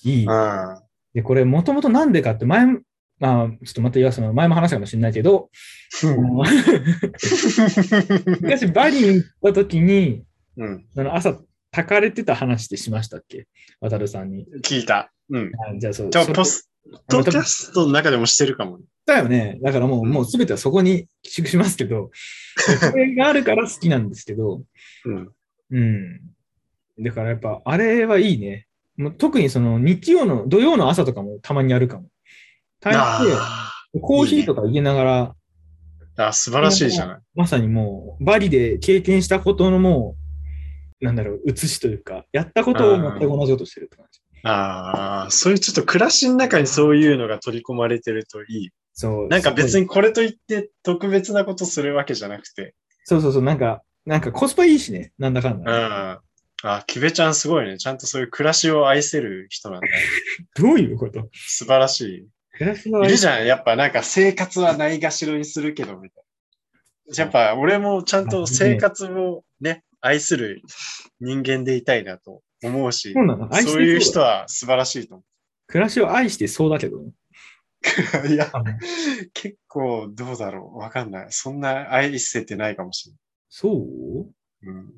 [0.04, 0.24] いい。
[0.24, 0.88] うん。
[1.18, 2.78] で、これもともとなんでかって前も、
[3.18, 5.50] まあ、ちょっとまた言わせの前も話したかもしれないけど、
[8.40, 10.22] 昔バリに行った時に、
[10.57, 10.87] うん。
[10.96, 11.33] あの朝
[11.72, 13.48] 炊かれてた話ってしましたっけ？
[13.81, 14.46] 渡るさんに。
[14.64, 15.12] 聞いた。
[15.28, 15.50] うん。
[15.68, 16.11] あじゃあそう。
[16.11, 16.70] じゃあ、ポス
[17.09, 18.85] トキャストの中でもしてるかもね。
[19.04, 19.59] だよね。
[19.61, 22.12] だからもう、うんもうすべてはそこに 寄宿しますけど、
[22.57, 24.62] それがあるから好きなんですけど、
[25.04, 25.33] うん。
[25.72, 26.20] うん。
[27.00, 28.67] だからやっぱ、あれはいいね。
[28.98, 32.08] もう特にその日曜の、土曜の朝とかもたまにやるかも。
[32.80, 37.18] 大抵、あコーヒーとか入れながら、ーあ、素晴らしいじゃない。
[37.34, 40.16] まさにもう、バリで経験したことのも
[41.00, 44.20] う、なんだろう、写しというか、やったことを全く同じことしてるって感じ。
[44.42, 48.70] ああ、そういうちょっと暮らしの中にそういうのが取り込まれてるといい。
[48.94, 49.28] そう。
[49.28, 49.82] なんか別に。
[49.82, 52.74] にこれといって特別なことするわけじゃなくて。
[53.04, 55.64] そうそうそう、なんか、なんかコスパいいしね、なんだかんうん。
[55.64, 56.20] だ。
[56.62, 57.79] あ、キベちゃんすごいね。
[57.79, 59.87] ちゃんとそういう暮らしを愛せる人なんだ。
[60.61, 61.29] どういうこと？
[61.33, 62.92] 素晴らし暮らしい。
[62.92, 63.47] はいるじゃん。
[63.47, 66.25] やっぱなんか生活はないがしろにするけど、みたい
[67.07, 67.14] な。
[67.16, 70.62] やっぱ俺もちゃんと生活をね、愛する
[71.21, 73.49] 人間でいたいなと思うしそう、なの？
[73.55, 75.25] 愛してそういうそう人は素晴らしいと思
[75.68, 77.12] 暮らしを愛してそうだけどね。
[78.25, 78.29] う。
[78.29, 78.51] いや、
[79.33, 80.79] 結構どうだろう。
[80.79, 81.27] わかんない。
[81.31, 83.12] そんな愛せてないかもし
[83.49, 84.81] そうれない。
[84.81, 84.92] うん。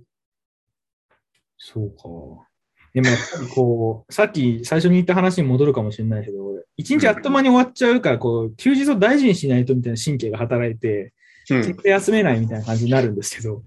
[1.63, 2.49] そうか。
[2.95, 6.39] でもやっぱりこう、 さっき最初に言った話に戻るかもしれないけど、
[6.77, 11.13] 一日あっという間に終わっちゃうから、こう、休日を大事にしないとみたいな神経が働いて、
[11.51, 11.75] うん結。
[11.75, 13.63] 局休めないみたいな感じになるんですけど、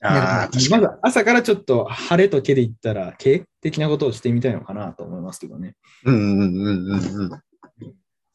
[0.00, 0.48] あ。
[0.70, 5.74] まず朝からちょっと晴れと毛で言ったら、経営的なことをしてみたいのかなと思いますけどね。
[6.04, 7.30] うんうんうんうんうん。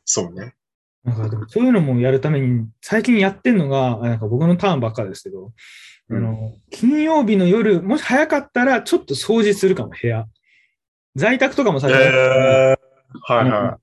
[0.04, 0.54] そうね。
[1.04, 5.52] なんかでもそういうのもやるために、最近やってんのが、あなんか僕のターンばっかですけど、うん
[6.12, 10.26] あの金曜日の夜、もし早かったら、ちょっと掃除するかも、部屋。
[11.16, 13.78] 在宅とかもさえれてー、はいは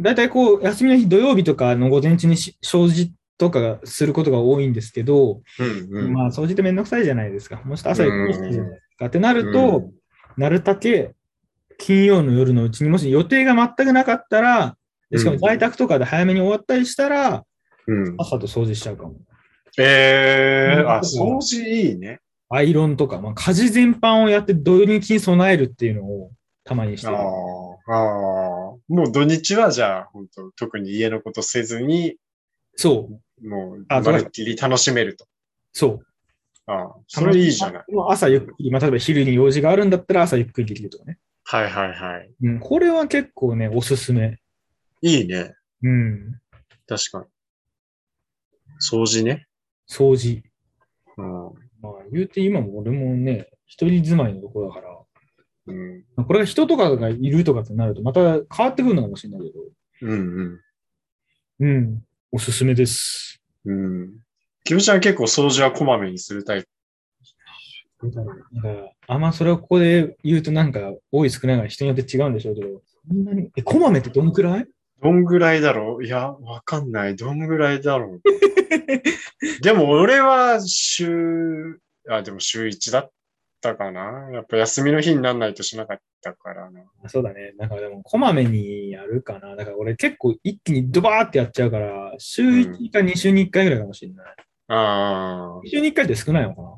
[0.00, 5.62] だいたいこう、休みの日、土曜日とかの午前中にし掃除とかすることが多いんですけど、い。
[5.62, 6.12] うんうん。
[6.12, 7.60] まあ、掃除ってめんどくさいじゃないですか。
[7.64, 9.06] もし朝ゆっくじゃないですか。
[9.06, 9.90] ってなると、
[10.36, 11.14] なるだけ
[11.78, 14.76] 金曜の夜のうちにもし予定が全くなかったら、
[15.10, 17.44] でしかも在宅とかで早めに終わったりしたら、
[17.86, 18.14] うん、うん。
[18.18, 19.16] 朝と掃除しちゃうかも。
[19.78, 22.20] えー、あ、うん掃除いいね。
[22.50, 26.30] アイロンとか、まあ、家事全般をやって土日に備えるっていうのを
[26.64, 27.16] たまにしてある。
[27.16, 27.96] あ、ああ。
[28.88, 32.16] もう土日はじゃあ、本当特に家のことせずに、
[32.76, 33.08] そ
[33.42, 35.26] う、もう、あまるっきり楽しめると。
[35.72, 36.06] そう。
[36.66, 37.84] ああ、それいいじゃない。
[38.08, 41.18] 朝ゆっくり、まあ、例えば昼に用事があるんだったら朝ゆっくりできるとかね。
[41.44, 42.30] はいはいはい。
[42.42, 44.38] うん、これは結構ね、おすすめ。
[45.00, 45.54] いいね。
[45.82, 46.40] うん。
[46.86, 47.24] 確かに。
[48.80, 49.46] 掃除ね。
[49.92, 50.42] 掃除。
[51.18, 51.26] うん。
[51.82, 54.98] まあ、言うて今も俺もね、一人住まいのとこだから、
[55.66, 56.04] うん。
[56.16, 59.60] まあこれが人とかがいるとかってなると、また変わってくるのかもしれないけど、
[60.02, 60.60] うん
[61.60, 62.02] うん。
[62.32, 63.40] おすすめです。
[63.64, 63.84] うん。
[63.84, 64.10] うん。
[64.64, 66.68] キムちゃん結構掃除はこまめにするタイプ。
[68.02, 68.32] なんか
[69.06, 74.66] あんまそれをここで言うとなんか多い少ないが人によって違うんでしょうけど、そんなに、え、こまめってどんくらい？
[75.02, 76.04] どんぐらいだろう？
[76.04, 77.16] いや、わかんない。
[77.16, 78.20] どんぐらいだろう？
[79.62, 83.10] でも俺は週、あ、でも週1だっ
[83.60, 84.30] たかな。
[84.32, 86.80] やっぱ休みの日になんないとしなかったからな。
[87.08, 87.52] そうだね。
[87.58, 89.56] なんかでも、こまめにやるかな。
[89.56, 94.26] だから俺結構一気にドバーってやっちゃうから、週1か2週に1回ぐらいかもしれない。
[94.68, 95.60] ああ。
[95.64, 96.68] 2週に1回って少ないのかな？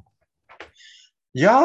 [1.37, 1.61] いや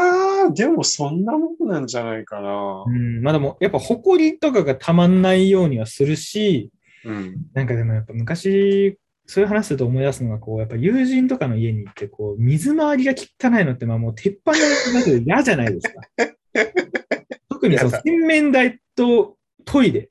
[0.48, 2.92] ー、でもそんなもんなんじゃないかなう。
[2.92, 3.22] ん。
[3.22, 6.72] まあでも、やっぱ埃とかがたまんないようにはするし、
[7.06, 7.36] うん。
[7.54, 14.58] なんかでもやっぱ昔、そういう話すると思い出すのが、こう、やっぱ友人とかの家に行って、こう、水回りが汚いのって、まあもう鉄板が
[14.96, 16.02] なくて嫌じゃないですか。
[17.50, 20.10] 特にその嫌だ洗面台とトイレ。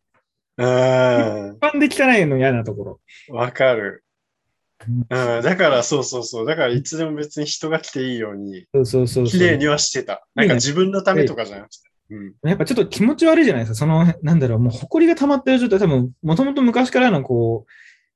[0.56, 1.58] うん。
[1.60, 3.00] 鉄板で汚いの嫌なところ。
[3.36, 4.04] わかる。
[5.10, 5.42] うんうん。
[5.42, 6.46] だから、そうそうそう。
[6.46, 9.24] だから、いつでも別に人が来ていいように、そうそうそう。
[9.26, 10.26] 綺麗にはしてた。
[10.34, 11.76] なんか自分のためとかじゃなくて。
[12.10, 12.34] うん。
[12.48, 13.74] やっぱちょっと気持ち悪いじゃないですか。
[13.78, 17.66] その、なんだろう、もう埃が溜まってる状態、多分、もともと昔からのこ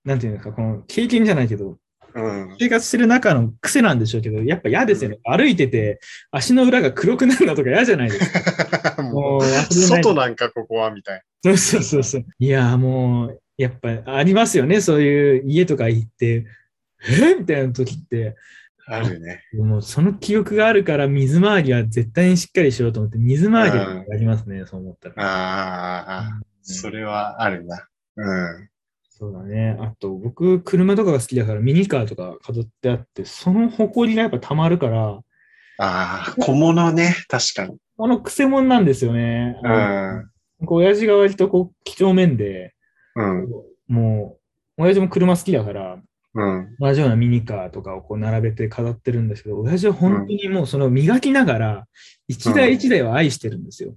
[0.05, 1.79] う、なんていうんですか、この経験じゃないけど、
[2.15, 2.57] うん。
[2.59, 5.19] 生活してる中の癖なんでしょうけど、やっぱ嫌ですよね。
[5.25, 9.03] 歩いてて、足の裏が黒くなるのとか嫌じゃないですか。
[9.03, 12.25] も もう外なんかここは、みたいそうそうそうそう。
[12.39, 14.81] いやーもう、やっぱありますよね。
[14.81, 16.47] そういう家とか行って、
[17.09, 17.35] え？
[17.35, 18.37] みたいな時って、
[18.89, 18.97] な。
[18.97, 19.43] あるね。
[19.55, 25.15] もうその記憶があるから水回りは絶対にしっかりしようと思って、水回りはやりますね、そう思ったら。
[25.19, 27.89] ああ、それはあるな。
[28.17, 28.69] うん。
[29.09, 29.77] そうだね。
[29.81, 35.21] あと、僕、車とかが好きだからミニカーとか飾ってあって、その埃がやっぱ溜まるから、
[35.79, 37.15] ああ、小物ね。
[37.29, 37.77] 確かに。
[37.97, 39.57] この癖者なんですよね。
[39.63, 40.67] うん。
[40.67, 42.75] こう親父が割とこう、几帳面で、
[43.15, 43.49] うん。
[43.87, 44.39] も
[44.79, 45.99] う、親父も車好きだから、
[46.35, 46.77] うん。
[46.79, 51.87] 同じようなミニカーとかをこう並べて飾ってるんですけど、親父は本当にもうその磨きながら、
[52.29, 53.95] 一台一台を愛してるんですよ。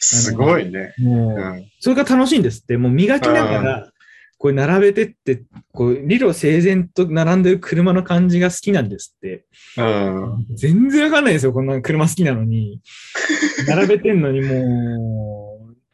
[0.00, 0.94] すごいね。
[0.98, 1.70] もう、うん。
[1.80, 2.76] それが楽しいんですって。
[2.76, 3.90] もう磨きながら、
[4.38, 9.46] これ並べてって、こう、理路整然と並んでる車の感じが好きなんですって。
[9.78, 10.46] うん。
[10.54, 12.80] 全然わかんないですよ、こんな車好きなのに。
[13.66, 15.45] 並べてんのにもう、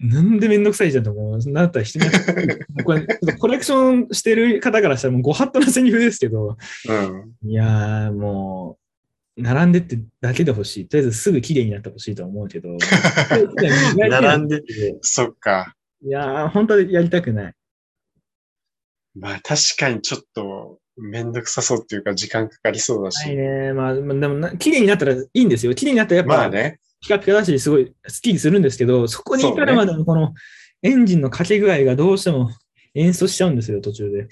[0.03, 1.39] なんでめんどくさいじゃんと思う。
[1.53, 2.07] なだったら人に
[2.85, 6.57] これ、ちょっとコレクションしてる方からしたらもうご法度なセリフですけど、
[6.89, 7.49] うん。
[7.49, 8.79] いやーも
[9.37, 10.89] う、並んでってだけで欲しい。
[10.89, 12.77] とりあえずすぐ綺麗になってほしいとは思うけど。
[13.97, 14.63] 並んで
[15.03, 15.75] そっか。
[16.05, 17.55] いやー、本当にやりたくない。
[19.15, 23.37] まあ確かにちょっとめんどくさそうっていうか時間かかりそうだはいし。
[23.37, 23.73] ね。
[23.73, 25.75] まあ、まあでもな、綺麗になったらいいんですよ。
[25.75, 26.81] 綺麗になったらやっぱ、まあね。
[27.03, 30.33] ピカピカだし、すごい好きにするんですけど、そこに至るまでのこの
[30.83, 32.51] エンジンのかけ具合がどうしても
[32.95, 34.29] 演奏しちゃうんですよ、途中で。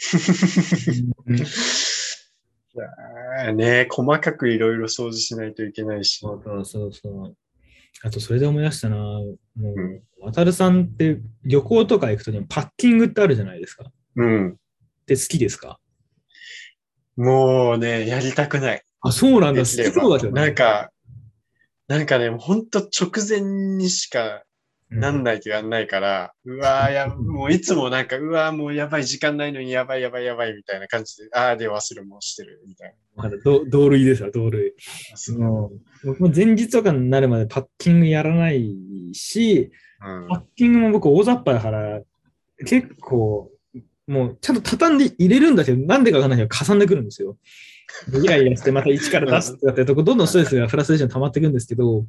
[3.55, 6.21] ね細かくいろいろ掃除しないといけないし。
[6.21, 7.37] そうそうそう。
[8.03, 8.97] あと、それで思い出したな。
[8.97, 13.85] もう、うん渡るさんって旅行とか行くときにパッキングってあるじゃないですか。
[13.85, 14.57] っうん。
[15.07, 15.81] て好きですか？
[17.17, 18.83] もうね、やりたくない。
[19.01, 19.61] あ、そうなんだ。
[19.61, 20.91] 好きそうだけどねなんか、
[21.91, 23.41] なんかね、ほんと直前
[23.77, 24.45] にしか
[24.91, 34.73] なんないとやんないから、うわー や、もういつもなんか、うわーもうやばい、時間ないのにやばいやばいやばいみたいな感じで、あーで忘れもしてるみたいまだ同同類ですわ、同類。
[35.11, 35.17] な。
[35.17, 35.73] そうも
[36.05, 38.73] う僕も前日とかになるまでパッキングやらない
[39.13, 42.01] し、うんパッキングも僕大雑把だから、
[42.65, 43.51] 結構、
[44.07, 47.37] もうちゃんと畳んで入れるんだけど、なんでかわかんないけど、かさんでくるんですよ。
[48.23, 52.07] イライラしてまた一から出すとかってとこ、どんどんストレスがフラストレーション溜まっていくんですけど、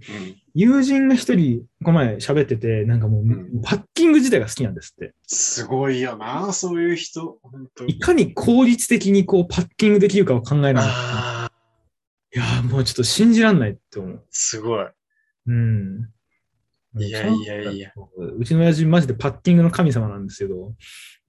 [0.53, 5.13] 友人が一人、この前喋ってて、なんかもう、んパッキング自体が好きなんですって。
[5.27, 7.39] すごいよな、そういう人。
[7.87, 11.51] いかに効率的にこうパッキングできるかを考えながら、
[12.33, 14.25] いやーもうちょっと信じらんないって思う。
[14.29, 14.85] すごい。
[15.47, 16.09] うん。
[16.97, 17.91] いやいやいや。
[18.37, 20.73] うちの親父マジでパッキングの神様なんですけど。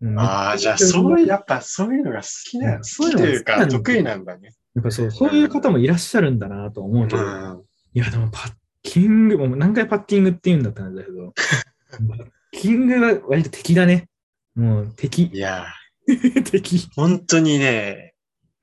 [0.02, 4.50] うんああ、じゃあ、そういう、やっぱそういうのが好きな、うか、そういうのが好きなんだ得意なんだね。
[4.74, 7.62] やっぱそう、そういう方もいらっしゃるんだなと思うけど、うん。
[7.94, 11.32] いやでもパッキング、もう何回パッキングって言うんだったんだけど、
[12.08, 14.08] パッキングは割と敵だね。
[14.56, 15.66] もう敵い、や、
[16.50, 16.88] 敵。
[16.96, 18.14] 本当にね、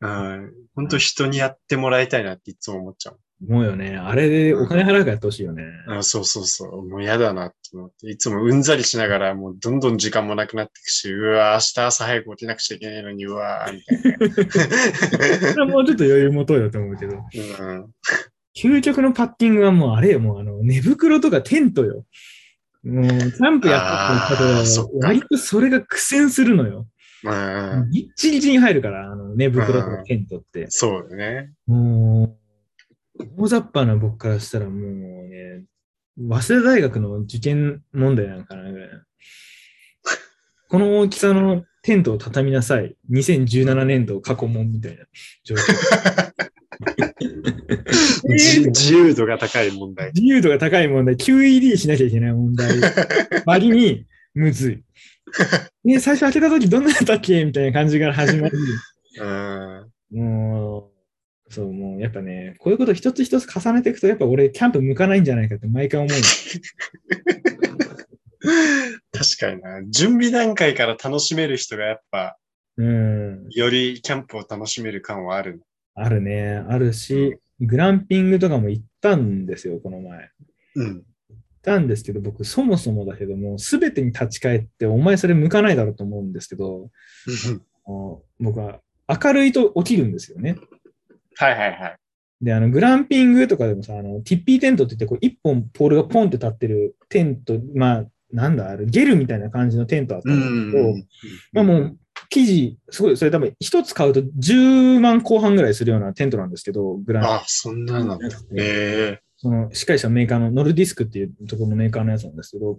[0.01, 3.19] うん、本当人にやってもらいたいなっていつも思っちゃう。
[3.47, 3.97] 思うよね。
[3.97, 5.63] あれでお金払うからやってほしいよね。
[5.87, 6.89] あそうそうそう。
[6.89, 8.09] もう嫌だなって思って。
[8.09, 14.51] いつもうんざりしながら、もうどんどん時間もなくなっていくし、うわ、明日朝早く起きなくちゃいけないのに、うわー、みたい
[15.53, 17.15] それはもうちょっと余裕持とうよと思うけど。
[17.15, 17.21] な。
[17.59, 17.85] うん。
[18.57, 22.05] 究極のパッキングはもうあれよ、もうあの、寝袋とかテントよ。
[22.83, 26.87] もう、キャンプやったってたけど、割とそれが苦戦するのよ。
[27.23, 27.89] うん。
[27.91, 30.65] ギッチギチに入るから、あの、寝袋とかテントって。
[30.69, 31.51] そうだね。
[31.67, 32.48] もう、
[33.37, 35.63] 大雑把な僕からしたらもうね、
[36.17, 39.05] 早稲田大学の受験問題なんかなぐらいな。
[40.69, 42.95] この大きさのテントを畳みなさい。
[43.11, 45.05] 2017年度過去問みたいな
[45.43, 45.59] 状況。
[48.27, 50.11] 自自由度が高い問題。
[50.13, 52.69] 自由度が高い問題、QED しなきゃいけない問題。
[53.45, 54.83] 割にむずい。
[55.83, 57.43] ね、最初開けた時どんなだったっけ？
[57.45, 58.57] みたいな感じから始まり。
[59.19, 59.91] うん。
[60.11, 60.98] もう、
[61.49, 66.09] そう、もうやっぱね、こういうこと一つ一つ重ねていくと、やっぱ俺、キャンプ向かないんじゃないかって毎回思う。
[69.11, 69.83] 確かにな。
[69.89, 72.37] 準備段階から楽しめる人がやっぱ、
[72.77, 73.47] うん。
[73.49, 75.61] よりキャンプを楽しめる感はある。
[75.95, 76.63] あるね。
[76.69, 80.29] あるし、グランピングとかも行ったんですよ、この前。
[80.75, 80.87] うん。
[80.87, 81.03] 行っ
[81.61, 86.89] たんですけど、僕、そもそもだけども、すべてに立ち返って、お前それ向かないだろうと思うんですけど、
[88.39, 90.55] 僕は明るいと起きるんですよね。
[91.39, 91.95] はいはいはい。
[92.41, 100.93] で、あの、グランピングとかでもさ、あの、ティッピーテントって言って、こう、一本ポールがポンって立ってるテント、まあ、なんだ、あれ、ゲルみたいな感じのテントあったんですけど、
[101.53, 101.97] まあもう、
[102.29, 108.19] 生地、すごい、それ多分、一つ買うと10万後半ぐらいするようなテントなんですけど、グランあ、そんなの。
[108.57, 112.77] ええその、しっかりしたメーカーの、ノルディスクっていうところのメーカーのやつなんですけど、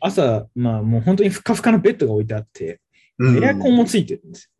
[0.00, 2.80] 朝、まあもう本当にふかふかのベッドが置いてあって、
[3.18, 4.50] うんエアコンもついてるんですよ。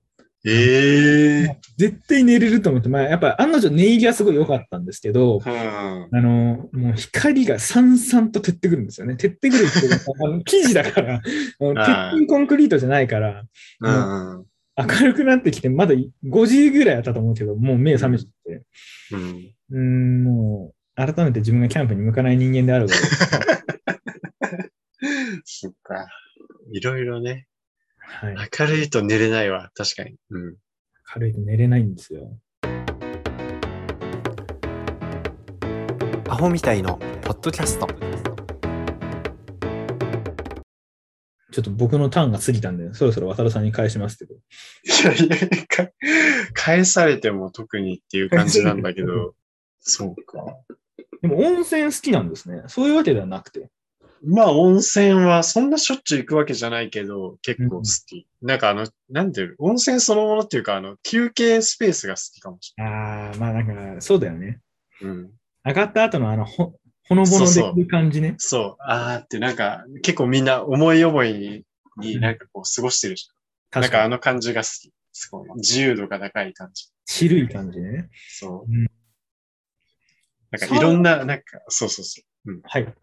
[0.46, 5.50] ええ絶対寝れると思って、まあやっぱ案の定寝入りはすごい良かったんですけど、うん。
[5.50, 9.16] あの、もう光がさんさんと照ってくるんですよね。
[9.16, 13.44] 照ってくるっていうか、 あの生地だから、鉄筋コンクリートじゃないから、
[13.80, 14.46] うん。
[14.76, 18.62] 明るくなってきて、まだ5時ぐらいやったと思うけど、もう目覚めちゃって、
[19.12, 19.54] うん。
[19.72, 23.00] うーん、もう、改めて自分がキャンプに向かない人間であるから、
[25.44, 26.06] そっか。
[26.72, 27.46] いろいろね。
[28.12, 28.34] はい。
[28.58, 29.70] 明るいと寝れないわ。
[29.74, 30.16] 確かに。
[30.30, 30.56] うん。
[31.04, 32.36] 軽いと寝れないんですよ。
[36.28, 37.86] アホみたいのポッドキャスト
[41.52, 44.34] ちょっと僕のターンが過ぎたんで、そろそろ渡るさんに返しますけど。
[44.34, 44.38] い
[45.04, 45.90] やいやか
[46.52, 49.34] 返されても特にっていう感じなんだけど。
[49.80, 50.44] そうか。
[51.22, 52.64] でも温泉好きなんですね。
[52.66, 53.70] そういうわけではなくて。
[54.22, 58.26] まあ温泉はそんなしょっちゅう行くわけじゃないけど、結構好き。
[58.42, 59.54] なんかあの、なんていうの？
[59.58, 64.60] 温泉そのものっていうか、あの、休憩スペースが好きかもしああ、まあなんか、そうだよね。
[65.00, 65.16] れない。
[65.16, 65.30] うん。
[65.64, 66.74] 上がった後のあの、ほ、
[67.08, 68.34] ほのぼのできる感じね。
[68.38, 68.82] そう。
[68.82, 71.64] あーってなんか、結構みんな思い思いに、
[71.96, 73.82] になんかこう過ごしてるじゃん。
[73.82, 74.02] なん確かに。
[74.02, 74.92] かあの感じが好き。
[75.12, 75.48] すごい。
[75.56, 76.88] 自由度が高い感じ。
[77.06, 78.08] ちるい感じね。
[78.28, 78.72] そう。
[78.72, 78.86] うん
[80.52, 82.50] なんかいろんな、なんか、そうそうそう。
[82.50, 82.60] うん。
[82.64, 82.94] はい。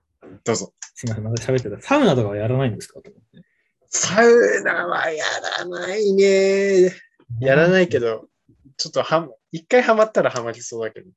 [0.44, 0.74] どうぞ。
[0.96, 1.80] すみません、また喋ってた。
[1.82, 3.02] サウナとかはやらないんですか？
[3.02, 3.48] と思って。
[3.88, 5.24] サウナはや
[5.60, 6.92] らないね。
[7.40, 8.26] やらないけど、
[8.78, 11.10] ちょっとは、一回ハマったらハマりそうだけど。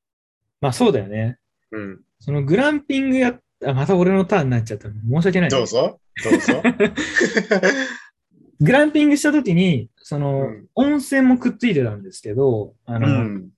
[0.61, 1.37] まあそうだよね。
[1.71, 2.01] うん。
[2.19, 4.87] そのグランピングやっあ、また俺のターンになっちゃった。
[4.89, 5.49] 申し訳ない。
[5.49, 5.99] どうぞ。
[6.23, 6.63] どうぞ。
[8.59, 13.49] グランピングした時に、その、うん温泉もくっついてたんですけど、あうの、ん。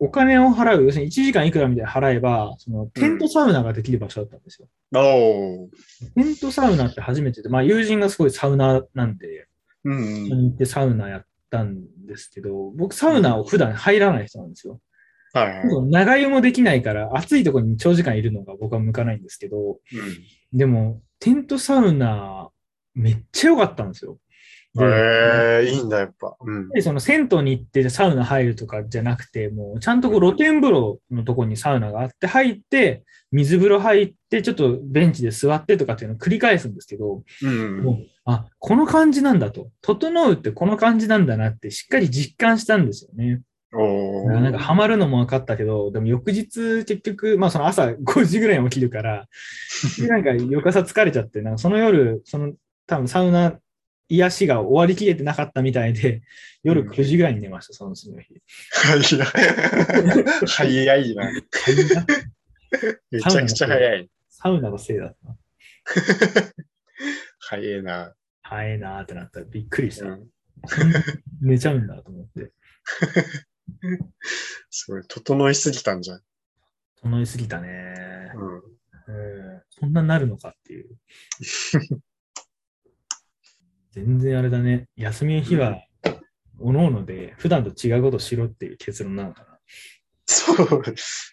[0.00, 4.68] お金を払う、要するに1時間いくらみたいな払えば、そのテントサウナができる場所だったんですよ。
[4.94, 5.68] おー。
[6.14, 9.46] テントサウナって初めてで、まあ友人がすごいサウナーなんで、
[9.84, 14.80] うん一緒に行ってサウナやったんですけど、僕サウナを普段入らない人なんですよ。
[15.32, 15.90] はいはい。
[15.90, 19.78] 長湯もできないから、暑いところに長時間いるのが僕は向かないんですけど、
[20.52, 22.48] でも、テントサウナ、
[22.94, 24.18] めっちゃ良かったんですよ。
[24.74, 26.36] でええいいんだ、やっぱ。
[26.40, 26.68] うん。
[26.68, 37.82] でその銭湯に行ってサウナ入るとかじゃなくて、もうちゃんとこう露天風呂のとこにサウナがあって、入って、水風呂入って、ちょっとベンチで座ってとかっていうのを繰り返すんですけど、うん。
[37.82, 39.70] もうあ、この感じなんだと。
[39.80, 43.40] 整うってこの感じなんだなってしっかり実感したんですよね。
[43.74, 44.40] おー。
[44.40, 49.26] なんかハマるのも分かったけど、でも翌日結局、まあその朝5時ぐらいに起きるから、
[49.98, 52.52] でなんか翌朝疲れちゃって、なんかその夜、その
[52.86, 53.58] 多分サウナ
[54.08, 56.22] 癒しが終わりきれてなかったみたいで、
[56.62, 58.34] 夜9時ぐらいに寝ました、その次の日。
[60.46, 61.30] 早いな。
[63.10, 64.10] めちゃくちゃ早い。
[64.28, 65.36] サウナのせいだったな。
[67.38, 68.14] 早いな。
[68.42, 70.06] 早いなーってなったらびっくりした。
[70.06, 70.28] うん。
[71.40, 72.52] 寝ちゃうんだと思って。
[74.70, 76.22] すごい、整いすぎたんじゃん。
[76.96, 78.32] 整いすぎたね。
[78.34, 78.56] うん。
[78.56, 80.98] うんそんななるのかっていう。
[83.92, 84.86] 全然あれだね。
[84.96, 85.76] 休みの日は、
[86.60, 89.58] おのおので普段と違うことしろっていう結論なのかな。
[90.26, 90.82] そう、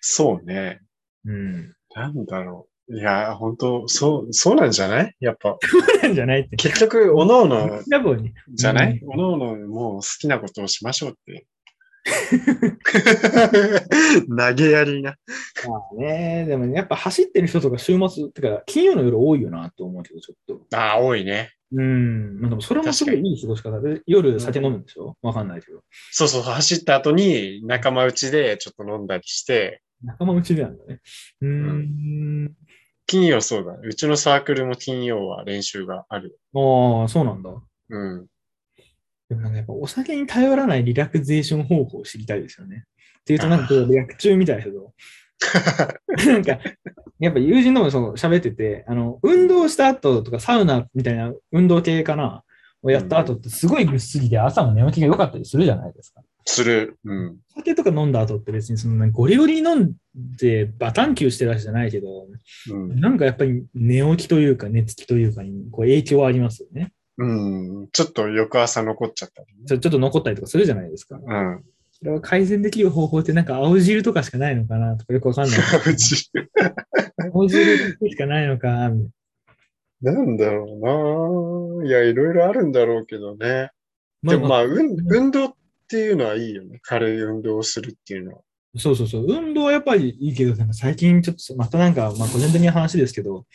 [0.01, 0.79] そうね。
[1.25, 1.73] うん。
[1.95, 2.95] なんだろう。
[2.97, 5.15] いや、本当そう、そうなんじゃない？
[5.19, 6.55] やっぱ、そうなんじゃないって。
[6.55, 7.81] 結局、おのおの。
[8.53, 11.47] じゃない、うおのおのもう好きなことをしましょうって。
[14.37, 15.15] 投げやりな。
[15.67, 20.37] まあね、でもやっぱ走ってる人とか週末、てか金曜の夜多いよなと思うけど、ちょっ
[20.69, 20.77] と。
[20.77, 21.51] ああ、多いね。
[21.71, 22.39] うん。
[22.39, 25.15] まあでもそれもすごいいい過ごし方で、夜酒飲むんでしょ？
[25.21, 25.81] わかんないけど。
[26.11, 30.99] そうそう、走った後に仲間内でちょっと飲んだりして、仲間内でなんだね。
[31.41, 32.51] うーん。
[33.07, 33.77] 金曜そうだ。
[33.81, 36.39] うちのサークルも金曜は練習がある。
[36.53, 37.49] ああ、そうなんだ。
[37.89, 38.27] うん。
[39.29, 42.85] でもなんかやっぱお酒に頼らないリラクゼーション方法を知りたいですよね。
[43.21, 44.93] っていうとなんかこうリラク中みたいだけど、
[46.27, 46.59] なんか、
[47.19, 52.43] やっぱ友人ともそう喋ってて、あの、運動した後とかサウナみたいな運動系かな、
[52.85, 56.21] をやった後ってすごいぐっすりで朝も寝起きが良かったりするじゃないですか。
[56.45, 56.99] する。
[57.03, 57.37] うん。
[57.55, 62.27] 酒とか飲んだ後って別にそんなゴリゴリに飲んでバタンキューしてるわけじゃないけど、
[62.69, 62.99] うん。
[62.99, 66.91] なんかやっぱり寝起きというか寝つきというかにこう影響はありますよね。
[67.17, 67.25] う
[67.83, 67.87] ん。
[67.91, 69.65] ちょっと翌朝残っちゃったりね。
[69.67, 71.17] ちょちょっと残ったりとかするじゃないですか。
[71.17, 71.63] うん。
[71.91, 75.59] それを改善できる方法ってなんか青汁とかしかないのかなとかよくわかんない。
[77.33, 79.09] 青汁だけしかないのかみ
[80.03, 81.87] たいなんだろうな。
[81.87, 83.71] いや、いろいろあるんだろうけどね。
[84.21, 85.53] なでもまあ、運運動っ
[85.87, 86.79] ていうのはいいよね。
[86.81, 88.41] 軽い運動をするっていうのは。
[88.77, 89.25] そうそうそう。
[89.27, 93.45] 運動はやっぱりいいけど、なんか最近ちょっと、またなんか、まあ個人的な話ですけど、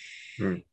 [0.40, 0.64] うん。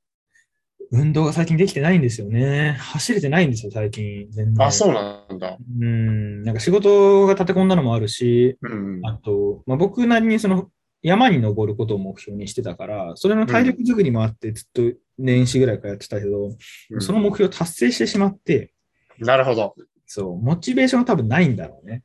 [0.91, 2.77] 運動が最近できてないんですよね。
[2.79, 4.27] 走れてないんですよ、最近。
[4.31, 4.65] 全然。
[4.65, 5.57] あ、そうなんだ。
[5.79, 6.43] うん。
[6.43, 9.05] なんか仕事が立て込んだのもあるし、うん。
[9.05, 10.69] あと、まあ、僕なりにその
[11.01, 16.55] 山に登ることを目標にしてたから、それの体力作りもあって、ずっと年始ぐらいからやってたけど、
[16.91, 18.73] うんその目標を達成してしまって、
[19.19, 19.75] なるほど。
[20.05, 22.03] そう、モチベーションが多分ないんだろうね。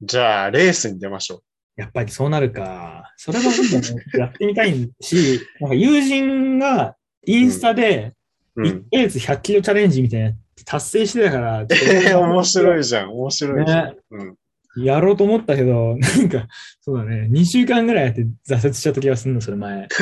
[0.00, 1.42] じゃあ、レースに出ましょ
[1.76, 3.12] やっぱりそうなるか。
[3.16, 3.56] それは僕
[3.92, 6.96] もやってみたいし、なんか友人が
[7.26, 8.14] インスタで
[8.56, 8.62] う。
[8.62, 8.82] う1ん。
[8.82, 10.32] ヶ月100キロチャレンジみたいな
[10.64, 11.66] 達成してたから、え
[12.10, 13.10] え面白いじゃん。
[13.12, 13.88] 面白いじゃん。
[13.90, 14.36] ねうん。
[14.84, 16.48] やろうと思ったけど、なんか、
[16.80, 19.86] そうだね、2週間ぐらいやって挫折しちゃった気がするの、それ前。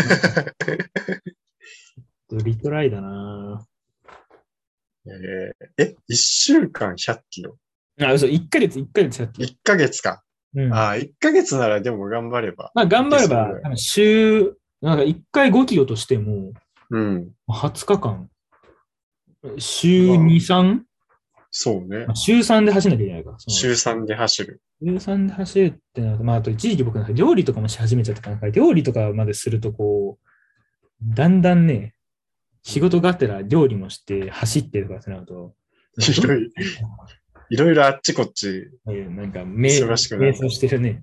[2.45, 3.67] リトライだな
[5.07, 7.57] えーえ、1週間100キロ？
[8.01, 9.49] あ、嘘、1ヶ月、1ヶ月100キロ。
[9.49, 10.23] ?1 ヶ月か。
[10.55, 10.73] うん。
[10.73, 12.71] ああ、1ヶ月ならでも頑張れば。
[12.75, 16.53] まあ、頑張れば週、なんか1回5キロとしても、
[16.91, 17.31] うん。
[17.49, 18.29] 20日間、
[19.59, 20.81] 週2、3?
[21.51, 22.15] そうねまあ。
[22.15, 24.61] 週3で走んなきゃいけないか週3で走る。
[24.83, 31.95] 週3で走るってなると、まあ、あと一時期僕なんか料理とかもし始めちゃったから、料理とかまですると、こう、だんだんね、
[32.63, 35.55] 仕事があったら料理もして走ってとかってなると、
[35.99, 36.51] いろいろ
[37.51, 38.71] いろいろあっちこっち。
[38.85, 41.03] なんか、め忙しくなる瞑想してるね。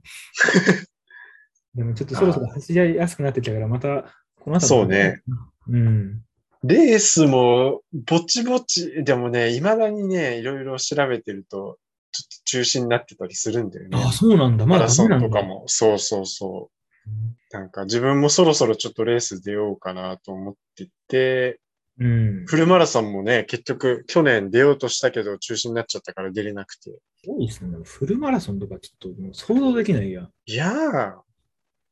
[1.76, 4.06] でもちょっとそろそろ走りやすくなってきたから、また、
[4.48, 5.22] この後そうね。
[5.68, 6.22] うん。
[6.64, 11.78] レースも、ぼちぼち、でもね、未だにね、いろいろ調べてると、
[12.14, 14.02] ちょっと中止になってたりするんだよね。
[14.02, 14.66] あ、そうなんだ。
[14.66, 15.44] まだマラソンとか。
[15.44, 15.66] も。
[15.68, 17.54] そうそうそう。
[17.54, 21.60] なんか自分もそろそろちょっとレース出ようかなと思ってて、
[22.00, 22.46] うん。
[22.46, 26.92] フルマラソンもね、結局去年出ようとしたけど中止になっちゃったから出れなくて。
[27.28, 27.78] 多いですね。
[27.84, 30.30] フルマラソンとかちょっともう想像できないや。
[30.46, 31.27] いやー、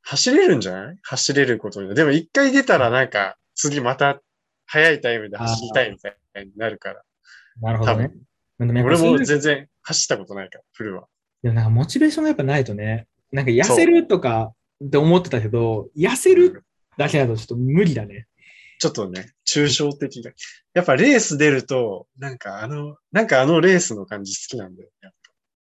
[0.08, 0.98] 走れるんじゃない？
[1.02, 1.94] 走れることに。
[1.96, 4.22] でも一回出たらなんか次また
[4.68, 7.02] 速いタイムで走りたいみたいになるから。
[7.62, 8.12] 多なるほどね
[8.60, 11.08] 俺も全然走ったことないから、フルは。
[11.44, 14.54] でもなんかモチベーションがやっぱないとね、なんか痩せるとか
[14.86, 16.64] って思ってたけど、痩せる
[16.98, 18.28] だけだとちょっと無理だね。
[18.80, 20.32] ちょっとね、抽象的だ。
[20.74, 25.12] やっぱレース出ると、なんかあの、なんかあのレースの感じ好きなんだよね。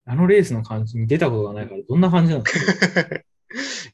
[0.07, 2.47] あのレースの感じに出たことがないから、どんな感じなのい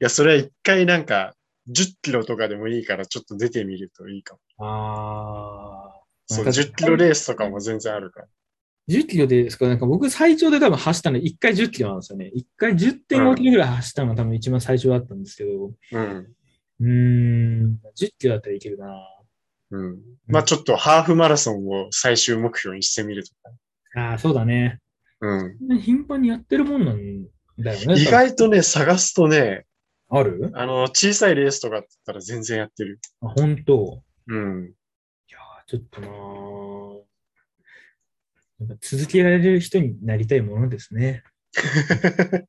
[0.01, 1.34] や、それは一回なんか、
[1.68, 4.66] 10キロとかでもいいからちょっと出てみるといいかも。
[4.66, 8.26] あそう、なんか10キロレースとかも全然あるから。
[8.88, 9.68] 10キロですか？
[9.68, 12.32] なんか僕最長で多分走ったの1回10キロなんですよね。
[12.34, 16.34] 1回10.5キロぐらい走ったのが多分一番最長だったんですけど、うん。
[16.80, 16.86] うー
[17.68, 18.86] ん、10キロだったらいけるな。
[19.70, 19.98] うん。
[20.26, 23.32] まあちょっとハーフマラソンを最終目標にしてみると
[23.94, 24.01] か。
[24.01, 24.80] ああ、そうだね。
[25.20, 25.78] うん。
[25.78, 27.26] 頻繁にやってるもんなん
[27.59, 28.01] だよね。
[28.01, 29.66] 意外とね、探すとね、
[30.11, 30.50] ある？
[30.54, 32.98] あの、小さいレースとかだったら全然やってる。
[33.22, 34.02] あ本当？
[34.26, 34.74] うん。
[35.28, 37.00] いやーちょっとなー
[38.61, 41.22] なんか続けられる人になりたいものですね。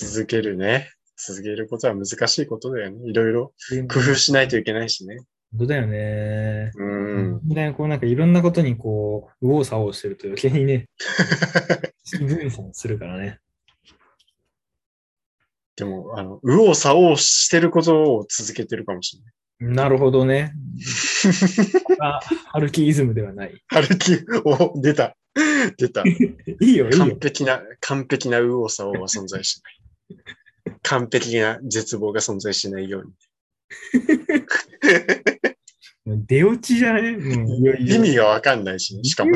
[0.00, 0.90] 続けるね。
[1.16, 3.08] 続けることは難しいことだよね。
[3.08, 3.52] いろいろ
[3.88, 5.16] 工夫しないといけないしね。
[5.52, 6.70] 本当だよね。
[6.74, 7.48] うん。
[7.48, 10.88] で、こうなんかいろんなことにこう、右往左往してると余計にね、
[12.20, 13.40] 分散するからね。
[15.78, 19.74] でも、あの、右往左往してることを続けてるかもしれない。
[19.76, 20.52] なるほどね。
[22.00, 23.62] あハルキイズムではない。
[23.68, 25.16] 歩き、お、出た。
[25.76, 26.02] 出た。
[26.06, 26.16] い
[26.60, 27.18] いよ、いい完よ。
[27.22, 29.80] 璧な、完璧な右往左往は存在しない。
[30.82, 33.12] 完璧な絶望が存在しないように。
[36.26, 39.32] 出落ちじゃないもういよいよ意味がわかんないし、しかも。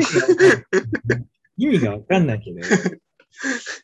[1.57, 2.57] 意味がわかんないけど。
[2.57, 2.63] ね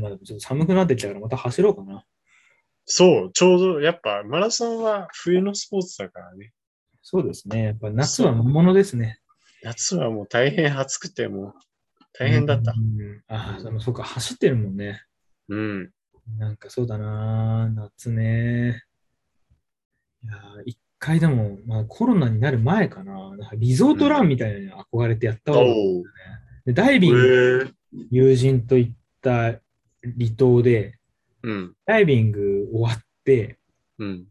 [0.00, 2.04] まあ、ちょっと寒くなってきたからまた走ろうかな。
[2.84, 6.52] そう、ちょうど、やっぱマラソンは冬のスポーツだからね。
[7.02, 7.64] そうですね。
[7.64, 9.20] やっぱ夏は魔物ですね。
[9.62, 11.54] 夏はもう大変暑くてもう
[12.12, 12.74] 大変だったう。
[12.80, 15.02] んああ、でもそうか、走ってるもんね。
[15.48, 15.90] うん。
[16.38, 18.82] なんかそうだな、夏ね。
[20.24, 26.02] いやー、一回でも、まあ、コロナになる前かな、なんかリゾートランみたいなのに憧れてやったわ、お
[26.64, 27.74] でダイビング。
[28.10, 29.60] 友人と行った
[30.02, 30.98] 離島で、
[31.42, 31.74] うん。
[31.86, 33.58] ダイビング終わって、
[33.98, 34.24] うん。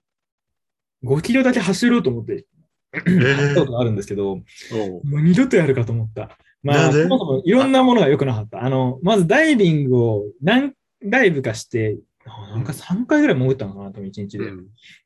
[1.04, 2.46] 5キロだけ走ろうと思って、
[2.94, 6.38] え走ったことがあるんですけど、もおうう二度とやるかと思った。
[6.64, 8.64] まあ、そもそもいろんなものが良くなかった。
[8.64, 10.74] あの、まずダイビングを何
[11.04, 14.46] ダイブかして、あなんか3回ぐらい潜ったのかな、多分1日で。
[14.46, 14.58] うん。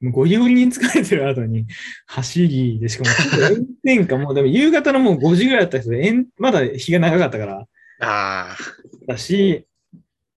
[0.02, 1.68] もうゴリゴリに疲れてる後に
[2.08, 3.10] 走りで、しかも
[3.50, 7.68] 炎天下、もうでも夕方のもう5時ぐらいだったけど、炎まだ日が長かったから、あ
[8.02, 8.58] あ。
[9.08, 9.68] だし、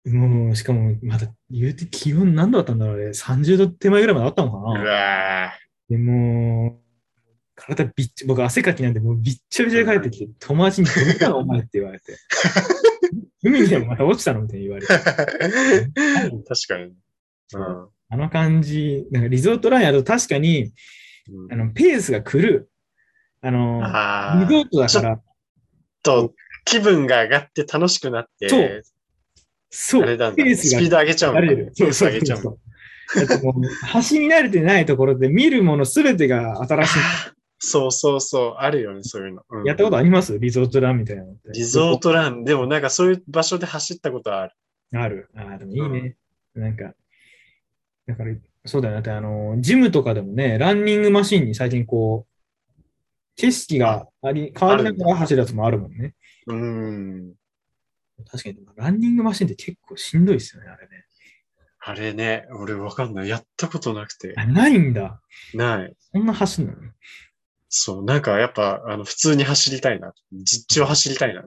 [0.05, 3.09] もう、しかも、まだ言うて気温何度だったんだろうね。
[3.09, 4.83] 30度手前ぐらいまであったのかうな。
[4.83, 5.51] わ
[5.89, 6.83] でもう、
[7.55, 11.37] 体びっち、僕汗かきなんで、もうびっちゃびちゃで帰ってきて、友達にどうしたの？
[11.37, 12.17] お前って言われて。
[13.43, 14.41] 海でもまた落ちたの？
[14.41, 14.93] みたいに言われて。
[14.97, 16.83] 確かに。
[16.83, 17.87] うん。
[18.09, 20.71] あの感じ、なんかリゾートラインやると確かに、
[21.49, 22.69] あの、ペースが狂う。
[23.41, 24.43] あの、ああ。
[24.43, 25.21] リゾートだから、
[26.03, 26.33] と、
[26.65, 28.83] 気分が上がって楽しくなって、そう
[29.75, 31.73] そう、あれなんだ、ペースがスピード上げちゃうのか慣れる。
[31.75, 36.99] ペース上げちゃうのそうう走り慣れてないところで見るものすべてが新し
[37.59, 39.43] そうそうそう、あるよね、そういうの。
[39.49, 39.67] うんい。
[39.67, 40.37] やったことあります？
[40.37, 41.51] リゾートランみたいなのって。
[41.53, 44.53] リゾートラン、でもなんかそういう場所で走ったことはある。
[44.99, 45.29] ある。
[45.35, 46.15] ああ、でもいいね。
[46.55, 46.93] なんか、
[48.05, 48.97] だから、そうだよね。
[48.97, 52.91] だってあの、ジムとかでもね、ランニングマシンに最近こう、
[53.37, 56.13] 景色があり、変わりながら走るやつもあるもんね。
[56.47, 57.33] うん。
[58.29, 61.05] 確かに、ランニングマシンって結構しんどいですよね、あれね。
[61.85, 63.29] あれね、俺わかんない。
[63.29, 64.33] やったことなくて。
[64.37, 65.21] あ、ないんだ。
[65.53, 65.93] ない。
[66.13, 66.73] そんな走るの？
[67.67, 70.13] そう、なんかやっぱ、あの、普通に走りたいな。
[70.31, 71.43] 実地を走りたいな。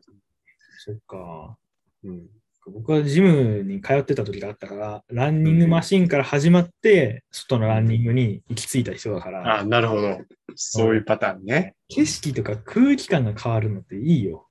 [0.78, 1.56] そっか。
[2.04, 2.26] うん。
[2.68, 10.18] 僕はジムに通ってた時があったから、ランニングマシンから始まって、外のランニングに行き着いた人だから、あ、なるほど。
[10.56, 11.76] そういうパターンね。
[11.88, 14.48] 景色とか空気感が変わるのっていいよ。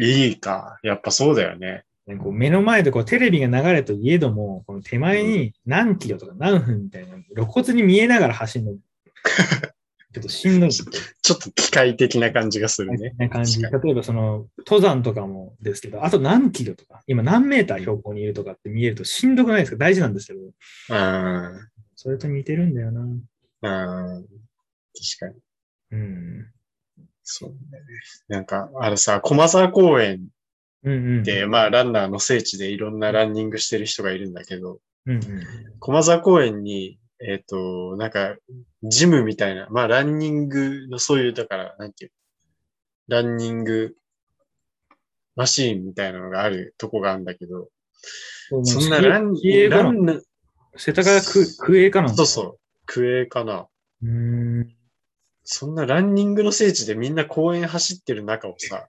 [0.00, 0.78] いいか。
[0.82, 1.84] やっぱそうだよね。
[2.06, 8.72] ねこう目の前でこうテレビが流れといえども、この手前に何キロとか何分みたいな、露骨に見えながら走るの、
[10.12, 10.70] ちょっとしんどい。
[10.70, 10.86] ちょ
[11.36, 13.14] っと機械的な感じがするね。
[13.18, 13.62] な感じ。
[13.62, 19.76] 確例えばその登山とかもですけど、あと何キロとか、今何メーター標高にいるとかって見えるとしんどくないですか？
[19.76, 21.68] 大事なんですけど、うん。
[21.94, 23.02] それと似てるんだよな。
[23.02, 24.26] うん。
[24.26, 24.28] 確
[25.20, 25.34] かに。
[25.92, 26.46] うん。
[27.32, 27.84] そうだね。
[28.28, 30.28] なんか、あのさ、駒沢公園
[30.82, 31.22] うんうん。
[31.22, 35.22] で、まあ、ランナーの聖地でいろんなランニングしてる人がいるんだけど、うんうん。
[35.78, 38.36] 駒沢公園に、えっ、と、なんか、
[38.82, 42.12] ジムみたいな、まあ、ランニングのそういう、だから、なんていう、
[43.08, 43.94] ランニング
[45.36, 47.68] マシーンみたいなのがあるとこがあるんだけど、
[48.64, 49.34] そんなラン、
[49.68, 50.22] ラン
[50.76, 53.66] 世田谷区、区営かなそうそう、クエかな。
[54.02, 54.74] うーん。
[55.44, 58.88] そんなランニングの聖地でみんな公園走ってる中をさ、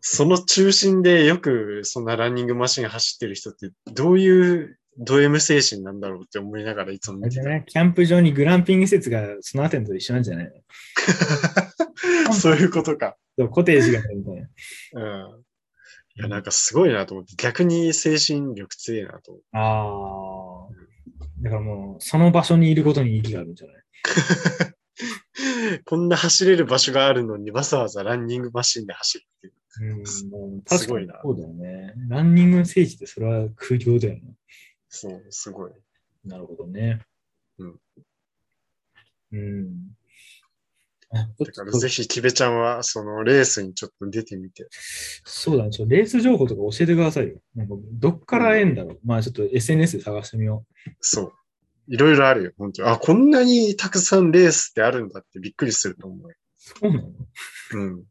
[0.00, 7.42] その中心でよくそんなランニングマシン走ってる人ってどういうド M 精神なんだろうって思いながらいつも見てた。
[7.42, 10.52] じゃないキャンプ場にグランピング施設がその辺りと一緒なんじゃない
[12.26, 13.16] のそういうことか。
[13.50, 14.34] コテージがみたい
[14.94, 15.02] な。
[15.02, 15.40] うん。
[16.16, 19.46] いや、なんかすごいなと思って、逆に精神力強いなと思って。
[19.52, 21.42] ああ。
[21.42, 23.76] だからもう、その場所にいることに意義があるんじゃない？
[25.84, 29.54] こんな走れる場所があるのにわざわざランニングマシンで走るっていう。
[29.98, 30.26] うん、す
[30.88, 31.94] ごいなそうだよね。
[32.08, 34.20] ランニングの聖地ってそれは空業だよね。
[34.88, 35.72] そう、すごい。
[36.24, 37.00] なるほどね。
[37.58, 37.80] うん。
[39.32, 39.96] うん。
[41.12, 44.68] だからぜひ、キベちゃんは、そのレースにちょっと出てみて。
[45.24, 45.70] そうだね。
[45.70, 47.40] ちょレース情報とか教えてくださいよ。
[47.56, 48.98] なんかどっから会えんだろう。
[49.04, 50.64] まあちょっと SNS で探してみよ
[51.00, 51.32] そう。
[51.90, 56.30] いろいろあるよ、本当にあ、こんなにたくさんレースってあるんだってびっくりすると思う。
[56.56, 57.10] そうなの？
[57.72, 58.04] うん。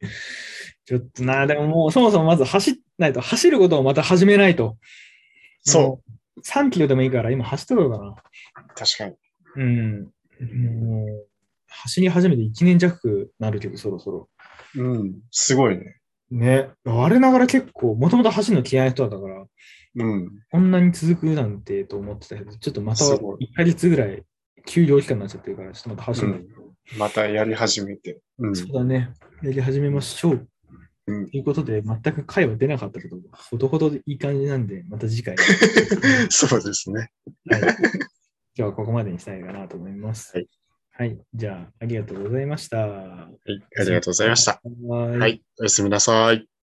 [0.86, 4.76] ちょっとな、でももうそもそもまず走っないと、走ることをまた始めないと。
[5.62, 6.02] そ
[6.36, 6.40] うう。
[6.40, 8.14] 3キロでもいいから今走っとろうかな。
[8.74, 9.16] 確かに。
[9.56, 10.02] うん。
[10.84, 11.26] もう、
[11.66, 14.28] 走り始めて1年弱なるけど、そろそろ。
[14.76, 15.14] うん。
[15.30, 15.96] すごいね。
[16.30, 16.70] ね。
[16.84, 19.46] 我ながら結構、もともと走るの嫌いな人だったから、
[19.96, 20.30] うん。
[20.50, 24.22] こんなに続くなんてと思ってたけど、ちょっとまたすごい1ヶ月ぐらい
[24.66, 28.20] 休養期間になっちゃってるから、ちょっとまた走るんだけど、またやり始めて。
[28.38, 28.56] うん。
[28.56, 29.10] そうだね。
[29.42, 30.48] やり始めましょう。
[31.08, 35.36] うんということで、全く回は出なかったけど、ほどほどいい感じなんで、また次回。
[36.30, 37.10] そうですね。
[37.48, 37.76] はい、 今
[38.54, 40.36] 日はここまでにしたいかなと思います。
[40.36, 40.48] はい。
[40.98, 41.18] はい。
[41.34, 42.78] じゃあ、ありがとうございました。
[42.78, 43.62] ははい。
[43.78, 44.62] ありがとうございました。
[44.64, 45.42] いはい。
[45.60, 46.55] おやすみなさい。